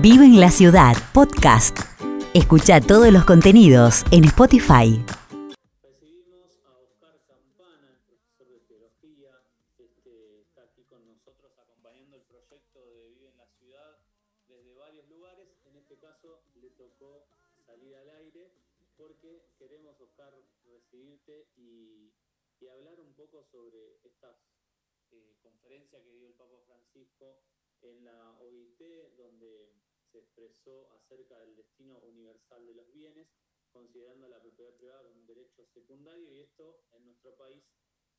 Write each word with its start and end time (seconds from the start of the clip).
Vive 0.00 0.26
en 0.26 0.38
la 0.38 0.52
ciudad, 0.52 0.94
podcast. 1.12 1.76
Escucha 2.32 2.80
todos 2.80 3.10
los 3.10 3.24
contenidos 3.24 4.04
en 4.12 4.22
Spotify. 4.30 4.94
Recibimos 5.82 6.54
a 6.62 6.78
Oscar 6.78 7.18
Campana, 7.26 7.90
el 7.90 7.98
profesor 8.06 8.46
de 8.46 8.60
teología, 8.70 9.42
este, 9.74 10.38
está 10.46 10.62
aquí 10.70 10.84
con 10.86 11.02
nosotros 11.04 11.50
acompañando 11.58 12.14
el 12.14 12.22
proyecto 12.30 12.78
de 12.78 13.10
Vive 13.10 13.26
en 13.26 13.38
la 13.38 13.48
Ciudad 13.58 13.98
desde 14.46 14.72
varios 14.78 15.08
lugares. 15.08 15.48
En 15.66 15.74
este 15.74 15.98
caso 15.98 16.46
le 16.62 16.70
tocó 16.78 17.26
salir 17.66 17.96
al 17.96 18.10
aire 18.22 18.52
porque 18.96 19.50
queremos, 19.58 19.98
Oscar, 19.98 20.30
recibirte 20.70 21.48
y, 21.56 22.12
y 22.60 22.68
hablar 22.68 23.00
un 23.00 23.12
poco 23.14 23.42
sobre 23.50 23.98
estas 24.06 24.36
eh, 25.10 25.34
conferencias 25.42 26.00
que 26.04 26.14
dio 26.14 26.28
el 26.28 26.34
Papa 26.34 26.54
Francisco 26.68 27.42
en 27.82 28.04
la 28.04 28.36
OIT, 28.40 28.80
expresó 30.18 30.90
acerca 30.92 31.38
del 31.40 31.56
destino 31.56 31.98
universal 32.00 32.66
de 32.66 32.74
los 32.74 32.90
bienes, 32.92 33.28
considerando 33.70 34.28
la 34.28 34.40
propiedad 34.40 34.74
privada 34.74 35.02
como 35.02 35.20
un 35.20 35.26
derecho 35.26 35.66
secundario, 35.66 36.32
y 36.32 36.40
esto 36.40 36.84
en 36.92 37.04
nuestro 37.04 37.36
país 37.36 37.64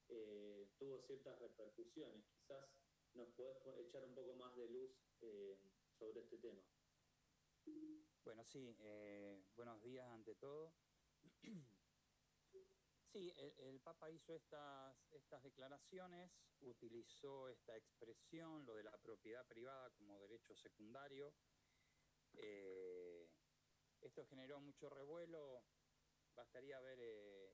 eh, 0.09 0.67
tuvo 0.77 1.02
ciertas 1.02 1.38
repercusiones. 1.39 2.25
Quizás 2.27 2.70
nos 3.13 3.30
podés 3.30 3.58
echar 3.80 4.03
un 4.03 4.13
poco 4.13 4.34
más 4.35 4.55
de 4.55 4.70
luz 4.70 4.91
eh, 5.22 5.58
sobre 5.98 6.22
este 6.22 6.38
tema. 6.38 6.63
Bueno, 8.23 8.44
sí, 8.44 8.75
eh, 8.80 9.44
buenos 9.55 9.81
días 9.81 10.08
ante 10.09 10.36
todo. 10.36 10.73
Sí, 13.11 13.34
el, 13.38 13.53
el, 13.58 13.80
Papa 13.80 14.11
hizo 14.11 14.36
estas, 14.36 14.95
estas 15.09 15.41
declaraciones, 15.41 16.30
utilizó 16.61 17.50
esta 17.50 17.75
expresión, 17.75 18.63
lo 18.67 18.75
de 18.75 18.84
la 18.84 18.95
propiedad 19.00 19.47
privada 19.47 19.89
como 19.97 20.20
derecho 20.20 20.55
secundario. 20.55 21.34
Eh, 22.33 23.29
esto 24.01 24.25
generó 24.25 24.59
mucho 24.59 24.89
revuelo. 24.89 25.63
Bastaría 26.36 26.80
ver, 26.80 26.99
eh, 27.02 27.53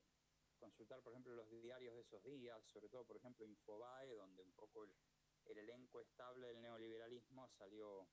consultar, 0.58 1.02
por 1.02 1.14
ejemplo, 1.14 1.34
los 1.36 1.50
diarios 1.62 1.96
de 1.96 2.02
esos 2.02 2.24
días, 2.24 2.64
sobre 2.66 2.90
todo, 2.90 3.06
por 3.06 3.18
ejemplo, 3.18 3.46
Infobae, 3.46 4.16
donde 4.16 4.42
un 4.42 4.54
poco 4.54 4.84
el, 4.84 4.96
el 5.46 5.58
elenco 5.58 6.02
estable 6.02 6.48
del 6.48 6.62
neoliberalismo 6.62 7.48
salió, 7.58 8.08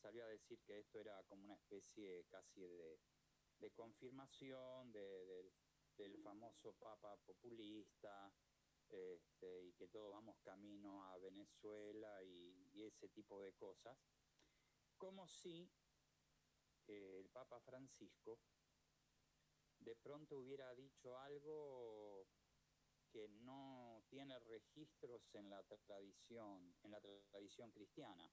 salió 0.00 0.24
a 0.24 0.28
decir 0.28 0.60
que 0.64 0.78
esto 0.78 1.00
era 1.00 1.22
como 1.24 1.44
una 1.44 1.54
especie 1.54 2.24
casi 2.26 2.60
de, 2.60 2.98
de 3.58 3.70
confirmación 3.72 4.92
de, 4.92 5.52
del 5.96 6.18
famoso 6.22 6.72
Papa 6.74 7.16
populista 7.24 8.32
este, 8.88 9.64
y 9.64 9.72
que 9.74 9.88
todos 9.88 10.12
vamos 10.12 10.36
camino 10.42 11.04
a 11.06 11.18
Venezuela 11.18 12.22
y 12.22 12.82
ese 12.82 13.08
tipo 13.08 13.40
de 13.40 13.52
cosas, 13.54 13.96
como 14.98 15.26
si 15.26 15.70
eh, 16.86 17.18
el 17.20 17.28
Papa 17.30 17.60
Francisco 17.60 18.38
de 19.80 19.94
pronto 19.96 20.38
hubiera 20.38 20.74
dicho 20.74 21.16
algo 21.18 22.26
que 23.10 23.28
no 23.28 24.02
tiene 24.08 24.38
registros 24.40 25.22
en 25.34 25.48
la 25.50 25.62
tradición, 25.62 26.74
en 26.82 26.90
la 26.90 27.00
tradición 27.00 27.70
cristiana, 27.70 28.28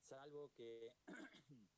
salvo 0.00 0.50
que 0.52 0.92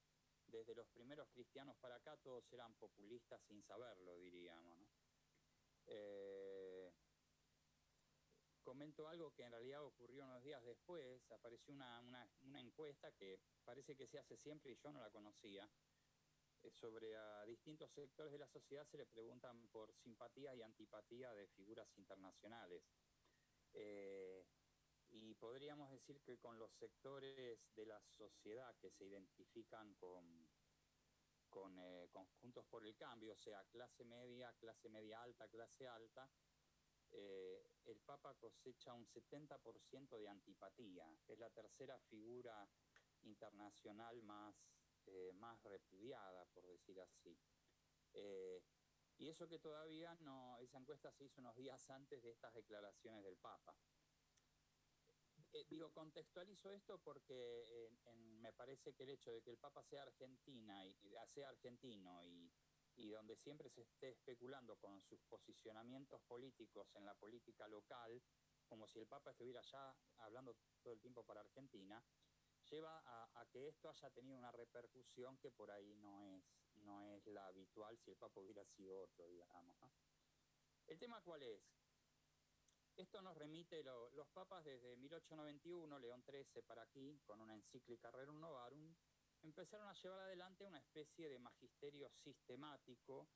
desde 0.47 0.75
los 0.75 0.89
primeros 0.89 1.29
cristianos 1.31 1.77
para 1.77 1.97
acá 1.97 2.17
todos 2.19 2.51
eran 2.53 2.75
populistas 2.75 3.43
sin 3.43 3.63
saberlo, 3.63 4.17
diríamos. 4.17 4.79
¿no? 4.79 4.89
Eh, 5.87 6.62
comento 8.63 9.09
algo 9.09 9.33
que 9.33 9.43
en 9.43 9.53
realidad 9.53 9.85
ocurrió 9.85 10.25
unos 10.25 10.43
días 10.43 10.63
después, 10.65 11.31
apareció 11.31 11.75
una, 11.75 12.01
una, 12.01 12.27
una, 12.43 12.61
encuesta 12.61 13.13
que 13.13 13.41
parece 13.65 13.97
que 13.97 14.07
se 14.07 14.19
hace 14.19 14.37
siempre 14.37 14.73
y 14.73 14.77
yo 14.77 14.93
no 14.93 15.01
la 15.01 15.11
conocía, 15.11 15.69
eh, 16.63 16.71
sobre 16.71 17.17
a 17.17 17.45
distintos 17.45 17.91
sectores 17.91 18.33
de 18.33 18.39
la 18.39 18.49
sociedad 18.49 18.87
se 18.87 18.99
le 18.99 19.07
preguntan 19.07 19.69
por 19.69 19.93
simpatía 19.95 20.55
y 20.55 20.63
antipatía 20.63 21.33
de 21.35 21.49
figuras 21.49 21.89
internacionales. 21.97 22.85
Eh, 23.75 24.45
y 25.11 25.35
podríamos 25.35 25.91
decir 25.91 26.21
que 26.23 26.39
con 26.39 26.59
los 26.59 26.73
sectores 26.73 27.61
de 27.75 27.87
la 27.87 28.01
sociedad 28.01 28.75
que 28.81 28.91
se 28.91 29.05
identifican 29.05 29.95
con, 29.95 30.49
con 31.51 31.79
eh, 31.79 32.09
conjuntos 32.11 32.65
por 32.67 32.87
el 32.87 32.97
cambio, 32.97 33.35
o 33.35 33.37
sea, 33.37 33.65
clase 33.65 34.05
media, 34.05 34.55
clase 34.55 34.89
media 34.89 35.23
alta, 35.23 35.49
clase 35.49 35.87
alta, 35.87 36.31
eh, 37.13 37.67
el 37.85 38.01
Papa 38.01 38.35
cosecha 38.35 38.93
un 38.93 39.07
70% 39.07 40.19
de 40.19 40.29
antipatía. 40.29 41.07
Es 41.29 41.39
la 41.39 41.51
tercera 41.51 41.99
figura 42.11 42.69
internacional 43.23 44.23
más, 44.23 44.55
eh, 45.07 45.33
más 45.35 45.63
repudiada, 45.65 46.45
por 46.47 46.67
decir 46.67 47.01
así. 47.01 47.39
Eh, 48.15 48.63
y 49.19 49.29
eso 49.29 49.49
que 49.49 49.59
todavía 49.59 50.15
no, 50.21 50.59
esa 50.59 50.79
encuesta 50.79 51.13
se 51.13 51.25
hizo 51.25 51.41
unos 51.41 51.57
días 51.57 51.89
antes 51.91 52.23
de 52.23 52.31
estas 52.31 52.53
declaraciones 52.55 53.23
del 53.23 53.37
Papa. 53.37 53.77
Digo, 55.69 55.91
contextualizo 55.91 56.73
esto 56.73 56.99
porque 56.99 57.91
me 58.41 58.53
parece 58.55 58.95
que 58.95 59.03
el 59.03 59.11
hecho 59.11 59.31
de 59.31 59.43
que 59.43 59.51
el 59.51 59.59
Papa 59.59 59.83
sea 59.83 60.03
argentina 60.03 60.87
y, 60.87 60.97
sea 61.27 61.51
argentino 61.51 62.25
y, 62.25 62.51
y, 62.97 63.09
donde 63.09 63.37
siempre 63.37 63.71
se 63.71 63.83
esté 63.83 64.11
especulando 64.11 64.77
con 64.77 65.01
sus 65.03 65.21
posicionamientos 65.23 66.21
políticos 66.23 66.89
en 66.95 67.05
la 67.05 67.15
política 67.15 67.69
local, 67.69 68.23
como 68.67 68.87
si 68.87 68.99
el 68.99 69.07
Papa 69.07 69.31
estuviera 69.31 69.61
ya 69.63 69.95
hablando 70.19 70.57
todo 70.83 70.95
el 70.95 71.01
tiempo 71.01 71.23
para 71.23 71.41
Argentina, 71.41 72.03
lleva 72.71 73.03
a, 73.05 73.47
que 73.51 73.69
esto 73.69 73.89
haya 73.89 74.11
tenido 74.11 74.39
una 74.39 74.53
repercusión 74.53 75.37
que 75.39 75.51
por 75.51 75.71
ahí 75.71 75.95
no 75.97 76.23
es, 76.23 76.45
no 76.77 77.03
es 77.03 77.27
la 77.27 77.47
habitual 77.47 77.99
si 77.99 78.11
el 78.11 78.17
Papa 78.17 78.41
hubiera 78.41 78.65
sido 78.65 79.01
otro, 79.01 79.27
digamos. 79.29 79.77
¿El 80.87 80.99
tema 80.99 81.21
cuál 81.23 81.43
es? 81.43 81.63
Esto 82.97 83.23
nos 83.23 83.37
remite 83.37 83.83
lo, 83.83 84.11
los 84.11 84.29
papas 84.29 84.65
desde 84.65 84.97
1891, 84.97 85.99
León 85.99 86.23
XIII 86.25 86.63
para 86.63 86.83
aquí, 86.83 87.19
con 87.25 87.41
una 87.41 87.55
encíclica 87.55 88.11
Rerum 88.11 88.39
Novarum, 88.39 88.95
empezaron 89.43 89.89
a 89.89 89.95
llevar 89.95 90.21
adelante 90.21 90.65
una 90.65 90.79
especie 90.79 91.29
de 91.29 91.39
magisterio 91.39 92.11
sistemático 92.11 93.29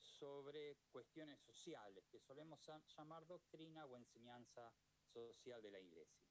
sobre 0.00 0.76
cuestiones 0.90 1.40
sociales, 1.40 2.06
que 2.08 2.20
solemos 2.20 2.60
llamar 2.96 3.26
doctrina 3.26 3.84
o 3.86 3.96
enseñanza 3.96 4.72
social 5.12 5.60
de 5.62 5.70
la 5.70 5.80
Iglesia. 5.80 6.28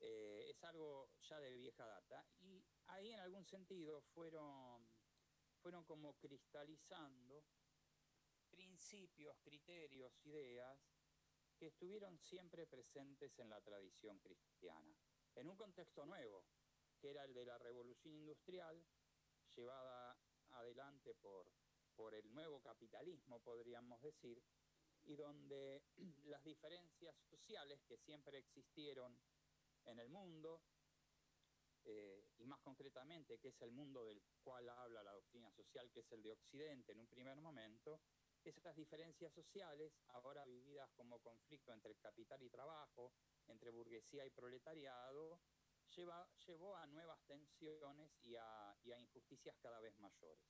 Eh, 0.00 0.46
es 0.48 0.62
algo 0.64 1.10
ya 1.28 1.40
de 1.40 1.52
vieja 1.54 1.84
data 1.84 2.24
y 2.38 2.64
ahí 2.86 3.12
en 3.12 3.20
algún 3.20 3.44
sentido 3.44 4.00
fueron, 4.14 4.88
fueron 5.60 5.84
como 5.84 6.14
cristalizando 6.14 7.44
principios, 8.48 9.36
criterios, 9.42 10.12
ideas 10.24 10.78
que 11.58 11.66
estuvieron 11.66 12.16
siempre 12.18 12.66
presentes 12.66 13.36
en 13.40 13.50
la 13.50 13.60
tradición 13.60 14.18
cristiana, 14.20 14.96
en 15.34 15.48
un 15.48 15.56
contexto 15.56 16.06
nuevo, 16.06 16.44
que 16.98 17.10
era 17.10 17.24
el 17.24 17.34
de 17.34 17.44
la 17.44 17.58
revolución 17.58 18.14
industrial, 18.14 18.84
llevada 19.56 20.18
adelante 20.50 21.14
por, 21.14 21.52
por 21.94 22.14
el 22.14 22.32
nuevo 22.32 22.60
capitalismo, 22.60 23.40
podríamos 23.40 24.00
decir, 24.02 24.42
y 25.04 25.16
donde 25.16 25.82
las 26.26 26.44
diferencias 26.44 27.16
sociales 27.30 27.80
que 27.86 27.96
siempre 27.98 28.38
existieron 28.38 29.18
en 29.84 29.98
el 29.98 30.08
mundo, 30.08 30.62
eh, 31.84 32.26
y 32.38 32.46
más 32.46 32.60
concretamente, 32.60 33.38
que 33.38 33.48
es 33.48 33.62
el 33.62 33.72
mundo 33.72 34.04
del 34.04 34.22
cual 34.42 34.68
habla 34.68 35.02
la 35.02 35.12
doctrina 35.12 35.50
social, 35.52 35.90
que 35.90 36.00
es 36.00 36.12
el 36.12 36.22
de 36.22 36.32
Occidente 36.32 36.92
en 36.92 37.00
un 37.00 37.08
primer 37.08 37.40
momento, 37.40 38.00
esas 38.44 38.76
diferencias 38.76 39.32
sociales, 39.32 39.92
ahora 40.08 40.44
vividas 40.44 40.90
como 40.96 41.18
conflicto 41.20 41.72
entre 41.72 41.94
capital 41.96 42.42
y 42.42 42.50
trabajo, 42.50 43.12
entre 43.46 43.70
burguesía 43.70 44.24
y 44.26 44.30
proletariado, 44.30 45.40
lleva, 45.96 46.28
llevó 46.46 46.76
a 46.76 46.86
nuevas 46.86 47.20
tensiones 47.26 48.10
y 48.24 48.36
a, 48.36 48.76
y 48.82 48.92
a, 48.92 48.98
injusticias 48.98 49.56
cada 49.58 49.80
vez 49.80 49.98
mayores. 49.98 50.46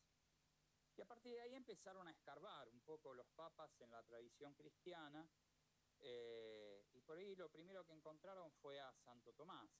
Y 0.96 1.00
a 1.00 1.06
partir 1.06 1.34
de 1.34 1.40
ahí 1.40 1.54
empezaron 1.54 2.08
a 2.08 2.10
escarbar 2.10 2.68
un 2.68 2.80
poco 2.80 3.14
los 3.14 3.28
papas 3.28 3.70
en 3.80 3.90
la 3.92 4.02
tradición 4.02 4.54
cristiana, 4.54 5.28
eh, 6.00 6.84
y 6.92 7.00
por 7.02 7.18
ahí 7.18 7.34
lo 7.34 7.48
primero 7.48 7.84
que 7.84 7.92
encontraron 7.92 8.50
fue 8.60 8.80
a 8.80 8.92
Santo 8.92 9.32
Tomás, 9.32 9.70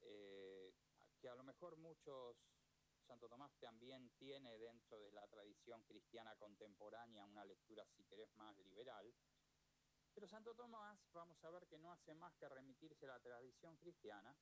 eh, 0.00 0.72
que 1.20 1.28
a 1.28 1.34
lo 1.34 1.42
mejor 1.42 1.76
muchos 1.76 2.36
Santo 3.10 3.28
Tomás 3.28 3.52
también 3.58 4.10
tiene 4.18 4.56
dentro 4.56 5.00
de 5.00 5.10
la 5.10 5.26
tradición 5.26 5.82
cristiana 5.84 6.36
contemporánea 6.36 7.26
una 7.26 7.44
lectura, 7.44 7.84
si 7.86 8.04
querés, 8.04 8.32
más 8.36 8.56
liberal. 8.58 9.12
Pero 10.14 10.28
Santo 10.28 10.54
Tomás, 10.54 10.98
vamos 11.12 11.42
a 11.44 11.50
ver 11.50 11.66
que 11.66 11.78
no 11.78 11.90
hace 11.92 12.14
más 12.14 12.34
que 12.36 12.48
remitirse 12.48 13.06
a 13.06 13.14
la 13.14 13.20
tradición 13.20 13.76
cristiana, 13.76 14.36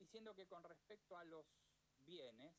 diciendo 0.00 0.34
que 0.34 0.46
con 0.46 0.64
respecto 0.64 1.16
a 1.16 1.24
los 1.24 1.46
bienes, 1.98 2.56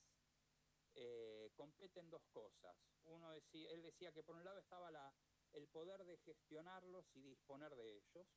eh, 0.94 1.52
competen 1.56 2.10
dos 2.10 2.24
cosas. 2.32 2.78
Uno 3.06 3.32
decía, 3.32 3.72
él 3.72 3.82
decía 3.82 4.12
que 4.12 4.24
por 4.24 4.36
un 4.36 4.46
lado 4.46 4.60
estaba 4.60 4.92
la, 4.92 5.14
el 5.54 5.68
poder 5.68 6.06
de 6.06 6.18
gestionarlos 6.18 7.06
y 7.16 7.22
disponer 7.22 7.76
de 7.76 7.98
ellos, 7.98 8.28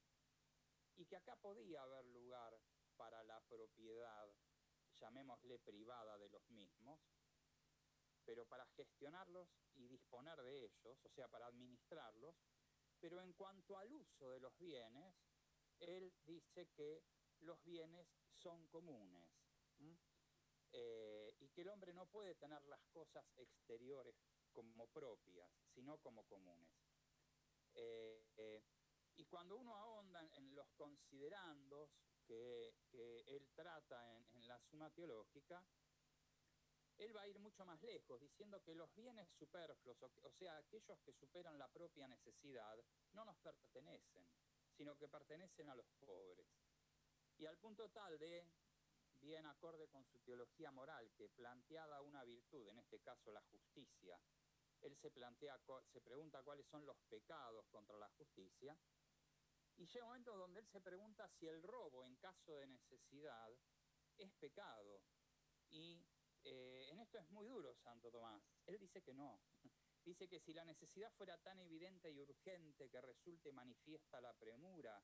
y 0.97 1.05
que 1.07 1.17
acá 1.17 1.37
podía 1.37 1.83
haber 1.83 2.05
lugar 2.07 2.59
para 2.97 3.23
la 3.25 3.41
propiedad 3.43 4.35
llamémosle 5.01 5.59
privada 5.59 6.17
de 6.19 6.29
los 6.29 6.49
mismos, 6.51 7.01
pero 8.25 8.47
para 8.47 8.67
gestionarlos 8.69 9.49
y 9.75 9.89
disponer 9.89 10.41
de 10.43 10.65
ellos, 10.65 11.01
o 11.03 11.11
sea, 11.11 11.29
para 11.29 11.47
administrarlos, 11.47 12.37
pero 13.01 13.21
en 13.21 13.33
cuanto 13.35 13.77
al 13.77 13.93
uso 13.93 14.31
de 14.31 14.41
los 14.41 14.57
bienes, 14.57 15.15
él 15.81 16.15
dice 16.25 16.69
que 16.69 17.03
los 17.45 17.63
bienes 17.65 18.07
son 18.43 18.67
comunes 18.69 19.25
eh, 20.73 21.35
y 21.39 21.49
que 21.51 21.61
el 21.61 21.69
hombre 21.69 21.93
no 21.93 22.07
puede 22.07 22.35
tener 22.35 22.63
las 22.65 22.83
cosas 22.93 23.25
exteriores 23.37 24.17
como 24.53 24.87
propias, 24.89 25.51
sino 25.73 25.99
como 25.99 26.25
comunes. 26.25 26.69
Eh, 27.75 28.25
eh, 28.37 28.63
y 29.17 29.25
cuando 29.27 29.57
uno 29.57 29.75
ahonda 29.77 30.21
en, 30.35 30.55
los 30.55 30.69
considerandos 30.73 31.91
que, 32.27 32.75
él 33.27 33.49
trata 33.55 34.19
en 34.33 34.49
la 34.49 34.59
suma 34.59 34.91
teológica, 34.91 35.65
él 36.99 37.17
va 37.17 37.23
a 37.23 37.29
ir 37.29 37.39
mucho 37.39 37.65
más 37.65 37.81
lejos, 37.83 38.21
diciendo 38.21 38.63
que 38.63 38.75
los 38.75 38.93
bienes 38.95 39.29
superfluos, 39.39 39.97
o, 40.23 40.31
sea, 40.33 40.57
aquellos 40.57 40.99
que 41.01 41.13
superan 41.13 41.59
la 41.59 41.69
propia 41.69 42.07
necesidad, 42.09 42.77
no 43.13 43.25
nos 43.25 43.37
pertenecen, 43.39 44.27
sino 44.77 44.97
que 44.97 45.09
pertenecen 45.09 45.69
a 45.71 45.75
los 45.75 45.87
pobres. 46.01 46.64
Y 47.39 47.47
al 47.47 47.59
punto 47.59 47.89
tal 47.91 48.19
de, 48.19 48.47
bien 49.21 49.47
acorde 49.47 49.89
con 49.89 50.05
su 50.05 50.21
teología 50.21 50.71
moral, 50.71 51.11
que 51.17 51.29
planteada 51.29 52.01
una 52.03 52.23
virtud, 52.25 52.69
en 52.69 52.79
este 52.79 53.01
caso 53.01 53.33
la 53.33 53.43
justicia, 53.43 54.21
él 54.83 54.97
se 54.97 55.11
plantea, 55.11 55.59
se 55.93 56.01
pregunta 56.01 56.43
cuáles 56.43 56.67
son 56.67 56.85
los 56.87 56.97
pecados 57.09 57.67
contra 57.69 57.97
la 57.97 58.09
justicia, 58.11 58.77
y 59.77 59.87
llega 59.87 60.05
un 60.05 60.11
momento 60.11 60.37
donde 60.37 60.61
él 60.61 60.67
se 60.69 60.81
pregunta 60.81 61.29
si 61.29 61.49
el 61.49 61.63
robo 61.63 62.05
en 62.05 62.15
caso 62.17 62.55
de 62.55 62.67
necesidad 62.67 63.51
es 64.17 64.33
pecado. 64.35 65.03
Y 65.71 66.07
eh, 66.45 66.89
en 66.91 67.01
esto 67.01 67.19
es 67.19 67.29
muy 67.31 67.47
duro 67.47 67.75
Santo 67.75 68.11
Tomás. 68.11 68.43
Él 68.67 68.79
dice 68.79 69.03
que 69.03 69.15
no. 69.15 69.41
Dice 70.05 70.29
que 70.29 70.39
si 70.39 70.53
la 70.53 70.67
necesidad 70.67 71.11
fuera 71.13 71.39
tan 71.39 71.59
evidente 71.61 72.11
y 72.11 72.21
urgente 72.21 72.91
que 72.91 73.01
resulte 73.01 73.51
manifiesta 73.53 74.21
la 74.21 74.35
premura 74.35 75.03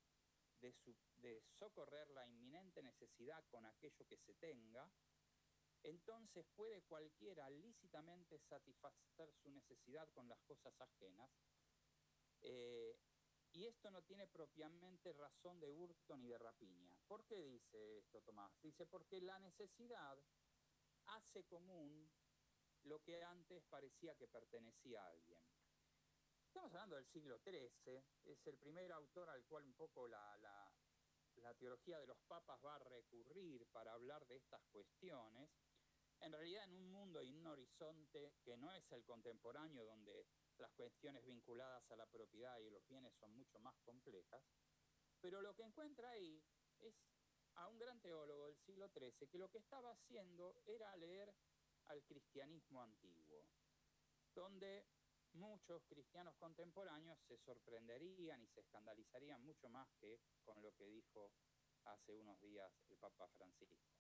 de, 0.60 1.42
socorrer 1.58 2.08
la 2.10 2.26
inminente 2.26 2.82
necesidad 2.82 3.44
con 3.50 3.64
aquello 3.66 4.06
que 4.06 4.16
se 4.18 4.34
tenga, 4.34 4.90
entonces 5.82 6.46
puede 6.54 6.82
cualquiera 6.82 7.48
lícitamente 7.48 8.38
satisfacer 8.38 9.32
su 9.42 9.50
necesidad 9.50 10.08
con 10.12 10.28
las 10.28 10.40
cosas 10.42 10.78
ajenas. 10.80 11.30
Eh, 12.42 12.98
y 13.52 13.66
esto 13.66 13.90
no 13.90 14.02
tiene 14.02 14.26
propiamente 14.26 15.12
razón 15.12 15.58
de 15.58 15.68
hurto 15.68 16.16
ni 16.16 16.28
de 16.28 16.38
rapiña. 16.38 16.96
¿Por 17.08 17.24
qué 17.24 17.42
dice 17.42 17.98
esto 17.98 18.20
Tomás? 18.20 18.52
Dice 18.62 18.86
porque 18.86 19.20
la 19.20 19.38
necesidad 19.38 20.18
hace 21.06 21.44
común 21.44 22.08
lo 22.84 23.02
que 23.02 23.22
antes 23.22 23.64
parecía 23.64 24.14
que 24.14 24.28
pertenecía 24.28 25.02
a 25.02 25.08
alguien. 25.08 25.49
Estamos 26.50 26.74
hablando 26.74 26.96
del 26.96 27.06
siglo 27.06 27.38
XIII, 27.44 28.02
es 28.24 28.44
el 28.48 28.58
primer 28.58 28.90
autor 28.90 29.30
al 29.30 29.44
cual 29.44 29.64
un 29.64 29.74
poco 29.74 30.08
la, 30.08 30.36
la 31.36 31.54
teología 31.54 32.00
de 32.00 32.08
los 32.08 32.18
papas 32.26 32.58
va 32.64 32.74
a 32.74 32.78
recurrir 32.80 33.64
para 33.68 33.92
hablar 33.92 34.26
de 34.26 34.34
estas 34.34 34.60
cuestiones. 34.72 35.48
En 36.18 36.32
realidad 36.32 36.64
en 36.64 36.74
un 36.74 36.90
mundo 36.90 37.22
y 37.22 37.28
en 37.28 37.36
un 37.36 37.46
horizonte 37.46 38.34
que 38.42 38.56
no 38.56 38.72
es 38.72 38.82
el 38.90 39.04
contemporáneo, 39.04 39.84
donde 39.84 40.26
las 40.58 40.72
cuestiones 40.72 41.24
vinculadas 41.24 41.88
a 41.92 41.94
la 41.94 42.06
propiedad 42.06 42.58
y 42.58 42.68
los 42.68 42.84
bienes 42.88 43.14
son 43.14 43.32
mucho 43.32 43.60
más 43.60 43.76
complejas, 43.84 44.42
pero 45.20 45.40
lo 45.42 45.54
que 45.54 45.62
encuentra 45.62 46.10
ahí 46.10 46.42
es 46.80 46.96
a 47.54 47.68
un 47.68 47.78
gran 47.78 48.00
teólogo 48.00 48.46
del 48.46 48.56
siglo 48.56 48.88
XIII 48.88 49.28
que 49.28 49.38
lo 49.38 49.48
que 49.50 49.58
estaba 49.58 49.92
haciendo 49.92 50.56
era 50.66 50.96
leer 50.96 51.32
al 51.84 52.02
cristianismo 52.02 52.82
antiguo, 52.82 53.46
donde 54.34 54.84
muchos 55.34 55.82
cristianos 55.84 56.34
contemporáneos 56.36 57.18
se 57.28 57.38
sorprenderían 57.38 58.42
y 58.42 58.48
se 58.48 58.60
escandalizarían 58.60 59.42
mucho 59.42 59.68
más 59.68 59.88
que 60.00 60.20
con 60.44 60.60
lo 60.62 60.72
que 60.74 60.86
dijo 60.86 61.32
hace 61.84 62.14
unos 62.14 62.40
días 62.40 62.72
el 62.88 62.96
Papa 62.98 63.28
Francisco. 63.36 63.90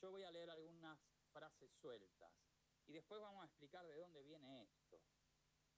Yo 0.00 0.10
voy 0.10 0.24
a 0.24 0.30
leer 0.30 0.50
algunas 0.50 0.98
frases 1.32 1.70
sueltas 1.80 2.32
y 2.86 2.92
después 2.92 3.20
vamos 3.20 3.42
a 3.42 3.46
explicar 3.46 3.86
de 3.86 3.96
dónde 3.96 4.22
viene 4.22 4.62
esto. 4.62 5.00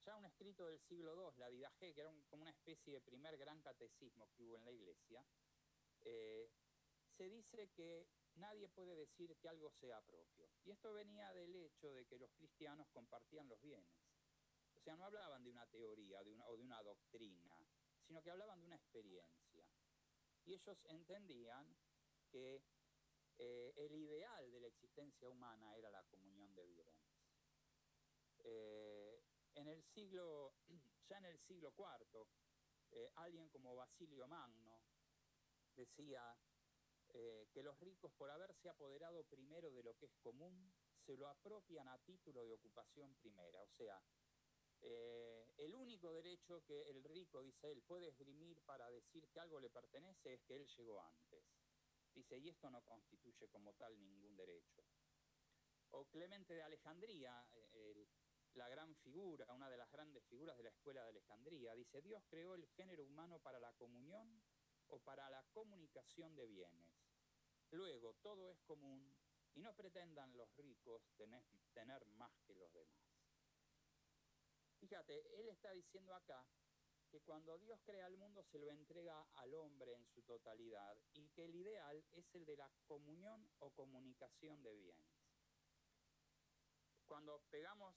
Ya 0.05 0.17
un 0.17 0.25
escrito 0.25 0.67
del 0.67 0.81
siglo 0.81 1.15
II, 1.15 1.39
la 1.39 1.49
Didaje, 1.49 1.95
que 1.95 2.01
era 2.01 2.13
como 2.29 2.43
una 2.43 2.51
especie 2.51 2.93
de 2.93 3.01
primer 3.01 3.37
gran 3.39 3.61
catecismo 3.63 4.29
que 4.33 4.43
hubo 4.43 4.59
en 4.59 4.65
la 4.65 4.73
iglesia, 4.73 5.25
eh, 6.05 6.51
se 7.17 7.29
dice 7.29 7.71
que 7.75 8.07
nadie 8.35 8.69
puede 8.69 8.95
decir 8.97 9.37
que 9.37 9.49
algo 9.49 9.71
sea 9.71 10.01
propio. 10.03 10.51
Y 10.65 10.71
esto 10.71 10.93
venía 10.93 11.33
del 11.33 11.55
hecho 11.57 11.91
de 11.93 12.05
que 12.07 12.19
los 12.19 12.31
cristianos 12.33 12.89
compartían 12.93 13.49
los 13.49 13.61
bienes. 13.61 13.91
Sea, 14.85 14.97
no 14.97 15.07
hablaban 15.07 15.43
de 15.43 15.51
una 15.51 15.67
teoría 15.67 16.21
o 16.21 16.57
de 16.57 16.63
una 16.63 16.83
doctrina, 16.83 17.59
sino 18.07 18.23
que 18.23 18.31
hablaban 18.31 18.61
de 18.61 18.67
una 18.67 18.77
experiencia. 18.77 19.67
Y 20.45 20.53
ellos 20.53 20.85
entendían 20.91 21.75
que 22.31 22.63
eh, 23.39 23.73
el 23.77 23.95
ideal 23.95 24.53
de 24.53 24.61
la 24.61 24.67
existencia 24.67 25.31
humana 25.31 25.75
era 25.77 25.91
la 25.91 26.03
comunión 26.05 26.55
de 26.55 26.67
bienes. 26.67 26.95
Eh, 28.45 29.23
en 29.55 29.69
el 29.69 29.83
siglo, 29.83 30.53
ya 31.09 31.17
en 31.17 31.25
el 31.25 31.39
siglo 31.39 31.73
IV, 31.79 32.29
alguien 33.15 33.49
como 33.49 33.75
Basilio 33.75 34.29
Magno, 34.29 34.83
decía 35.75 36.37
eh, 37.15 37.49
que 37.53 37.63
los 37.63 37.79
ricos, 37.81 38.13
por 38.13 38.31
haberse 38.31 38.69
apoderado 38.69 39.25
primero 39.25 39.71
de 39.71 39.83
lo 39.83 39.97
que 39.97 40.07
es 40.07 40.17
común, 40.17 40.71
se 41.07 41.17
lo 41.17 41.29
apropian 41.29 41.89
a 41.89 41.99
título 41.99 42.45
de 42.45 42.53
ocupación 42.53 43.15
primera. 43.15 43.63
O 43.63 43.69
sea, 43.69 44.03
eh, 44.87 45.47
el 45.57 45.75
único 45.75 46.13
derecho 46.13 46.63
que 46.65 46.83
el 46.91 47.03
rico, 47.05 47.43
dice 47.43 47.73
él, 47.73 47.83
puede 47.83 48.09
esgrimir 48.09 48.61
para 48.63 48.91
decir 48.91 49.27
que 49.31 49.41
algo 49.41 49.59
le 49.61 49.71
pertenece 49.71 50.35
es 50.35 50.43
que 50.43 50.57
él 50.57 50.67
llegó 50.77 51.01
antes. 51.01 51.45
Dice, 52.15 52.39
y 52.39 52.49
esto 52.49 52.71
no 52.71 52.83
constituye 52.83 53.49
como 53.49 53.73
tal 53.75 53.99
ningún 53.99 54.37
derecho. 54.37 54.85
O 55.91 56.05
Clemente 56.07 56.55
de 56.55 56.63
Alejandría, 56.63 57.47
eh, 57.53 58.07
la 58.55 58.69
gran 58.69 58.95
figura, 58.97 59.47
una 59.53 59.71
de 59.71 59.77
las 59.77 59.91
grandes 59.91 60.25
figuras 60.27 60.57
de 60.57 60.65
la 60.65 60.71
escuela 60.71 61.03
de 61.03 61.09
Alejandría, 61.09 61.75
dice, 61.75 62.03
Dios 62.03 62.23
creó 62.29 62.55
el 62.55 62.67
género 62.77 63.05
humano 63.05 63.41
para 63.41 63.59
la 63.59 63.73
comunión 63.73 64.43
o 64.89 65.01
para 65.01 65.31
la 65.31 65.43
comunicación 65.53 66.37
de 66.37 66.47
bienes. 66.47 66.89
Luego, 67.71 68.15
todo 68.23 68.49
es 68.51 68.61
común 68.61 69.17
y 69.55 69.63
no 69.63 69.75
pretendan 69.75 70.37
los 70.37 70.55
ricos 70.57 71.03
tener, 71.17 71.43
tener 71.73 72.05
más 72.07 72.33
que 72.47 72.55
los 72.55 72.73
demás. 72.73 73.14
Fíjate, 74.85 75.41
él 75.41 75.49
está 75.49 75.71
diciendo 75.71 76.15
acá 76.15 76.47
que 77.09 77.23
cuando 77.23 77.57
Dios 77.57 77.81
crea 77.87 78.07
el 78.07 78.19
mundo 78.19 78.43
se 78.43 78.59
lo 78.59 78.71
entrega 78.71 79.27
al 79.37 79.55
hombre 79.55 79.95
en 79.95 80.05
su 80.05 80.21
totalidad 80.25 80.95
y 81.15 81.27
que 81.31 81.47
el 81.47 81.55
ideal 81.55 82.05
es 82.13 82.35
el 82.35 82.45
de 82.45 82.55
la 82.59 82.71
comunión 82.85 83.49
o 83.61 83.71
comunicación 83.71 84.63
de 84.63 84.75
bienes. 84.75 85.09
Cuando 87.07 87.41
pegamos 87.49 87.97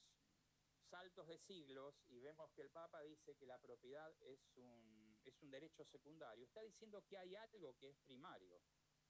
saltos 0.89 1.27
de 1.27 1.38
siglos 1.39 1.94
y 2.08 2.22
vemos 2.22 2.50
que 2.53 2.62
el 2.62 2.70
Papa 2.70 3.01
dice 3.01 3.36
que 3.36 3.46
la 3.46 3.60
propiedad 3.60 4.10
es 4.22 4.39
un, 4.56 5.20
es 5.25 5.41
un 5.41 5.51
derecho 5.51 5.84
secundario, 5.84 6.46
está 6.46 6.62
diciendo 6.62 7.03
que 7.06 7.17
hay 7.17 7.36
algo 7.36 7.75
que 7.75 7.89
es 7.89 7.98
primario. 8.06 8.62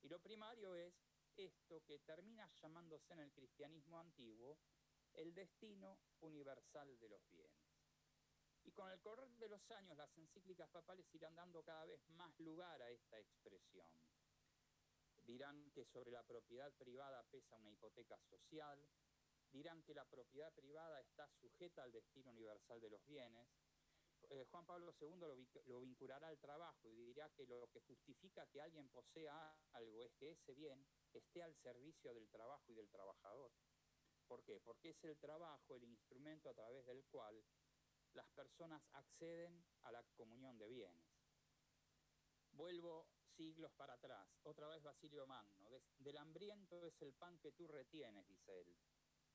Y 0.01 0.09
lo 0.09 0.19
primario 0.19 0.73
es 0.73 0.95
esto 1.35 1.83
que 1.85 1.99
termina 1.99 2.49
llamándose 2.59 3.13
en 3.13 3.19
el 3.19 3.31
cristianismo 3.31 3.99
antiguo 3.99 4.57
el 5.17 5.33
destino 5.33 5.99
universal 6.21 6.97
de 6.99 7.09
los 7.09 7.27
bienes. 7.29 7.56
Y 8.67 8.71
con 8.73 8.91
el 8.91 8.99
correr 8.99 9.29
de 9.37 9.47
los 9.47 9.71
años 9.71 9.95
las 9.95 10.15
encíclicas 10.17 10.69
papales 10.69 11.05
irán 11.15 11.33
dando 11.35 11.63
cada 11.63 11.85
vez 11.85 12.01
más 12.09 12.37
lugar 12.37 12.81
a 12.81 12.89
esta 12.91 13.17
expresión. 13.17 13.89
Dirán 15.25 15.71
que 15.71 15.85
sobre 15.85 16.11
la 16.11 16.21
propiedad 16.23 16.73
privada 16.73 17.23
pesa 17.31 17.55
una 17.55 17.71
hipoteca 17.71 18.19
social, 18.29 18.77
dirán 19.53 19.81
que 19.83 19.93
la 19.93 20.03
propiedad 20.03 20.53
privada 20.53 20.99
está 20.99 21.29
sujeta 21.39 21.83
al 21.83 21.93
destino 21.93 22.31
universal 22.31 22.81
de 22.81 22.89
los 22.89 23.05
bienes. 23.05 23.47
Eh, 24.29 24.43
Juan 24.51 24.65
Pablo 24.65 24.93
II 24.99 25.15
lo, 25.15 25.33
lo, 25.67 25.79
vinculará 25.79 26.27
al 26.27 26.39
trabajo 26.39 26.91
y 26.91 26.95
dirá 26.97 27.29
que 27.29 27.47
lo 27.47 27.69
que 27.69 27.79
justifica 27.79 28.47
que 28.47 28.59
alguien 28.59 28.89
posea 28.89 29.57
algo 29.71 30.03
es 30.03 30.13
que 30.15 30.31
ese 30.31 30.53
bien 30.53 30.85
esté 31.13 31.41
al 31.41 31.55
servicio 31.55 32.13
del 32.13 32.27
trabajo 32.27 32.69
y 32.69 32.75
del 32.75 32.89
trabajador. 32.89 33.53
¿Por 34.27 34.43
qué? 34.43 34.59
Porque 34.59 34.89
es 34.89 35.01
el 35.05 35.17
trabajo 35.17 35.73
el 35.73 35.85
instrumento 35.85 36.49
a 36.49 36.53
través 36.53 36.85
del 36.85 37.05
cual 37.05 37.41
las 38.17 38.27
personas 38.29 38.81
acceden 38.93 39.63
a 39.83 39.91
la 39.91 40.03
comunión 40.15 40.57
de 40.57 40.67
bienes. 40.67 41.05
Vuelvo 42.51 43.07
siglos 43.35 43.71
para 43.73 43.93
atrás, 43.93 44.27
otra 44.43 44.67
vez 44.67 44.81
Basilio 44.81 45.27
Magno, 45.27 45.69
del 45.99 46.17
hambriento 46.17 46.83
es 46.83 46.99
el 47.03 47.13
pan 47.13 47.37
que 47.37 47.51
tú 47.51 47.67
retienes, 47.67 48.27
dice 48.27 48.59
él, 48.59 48.75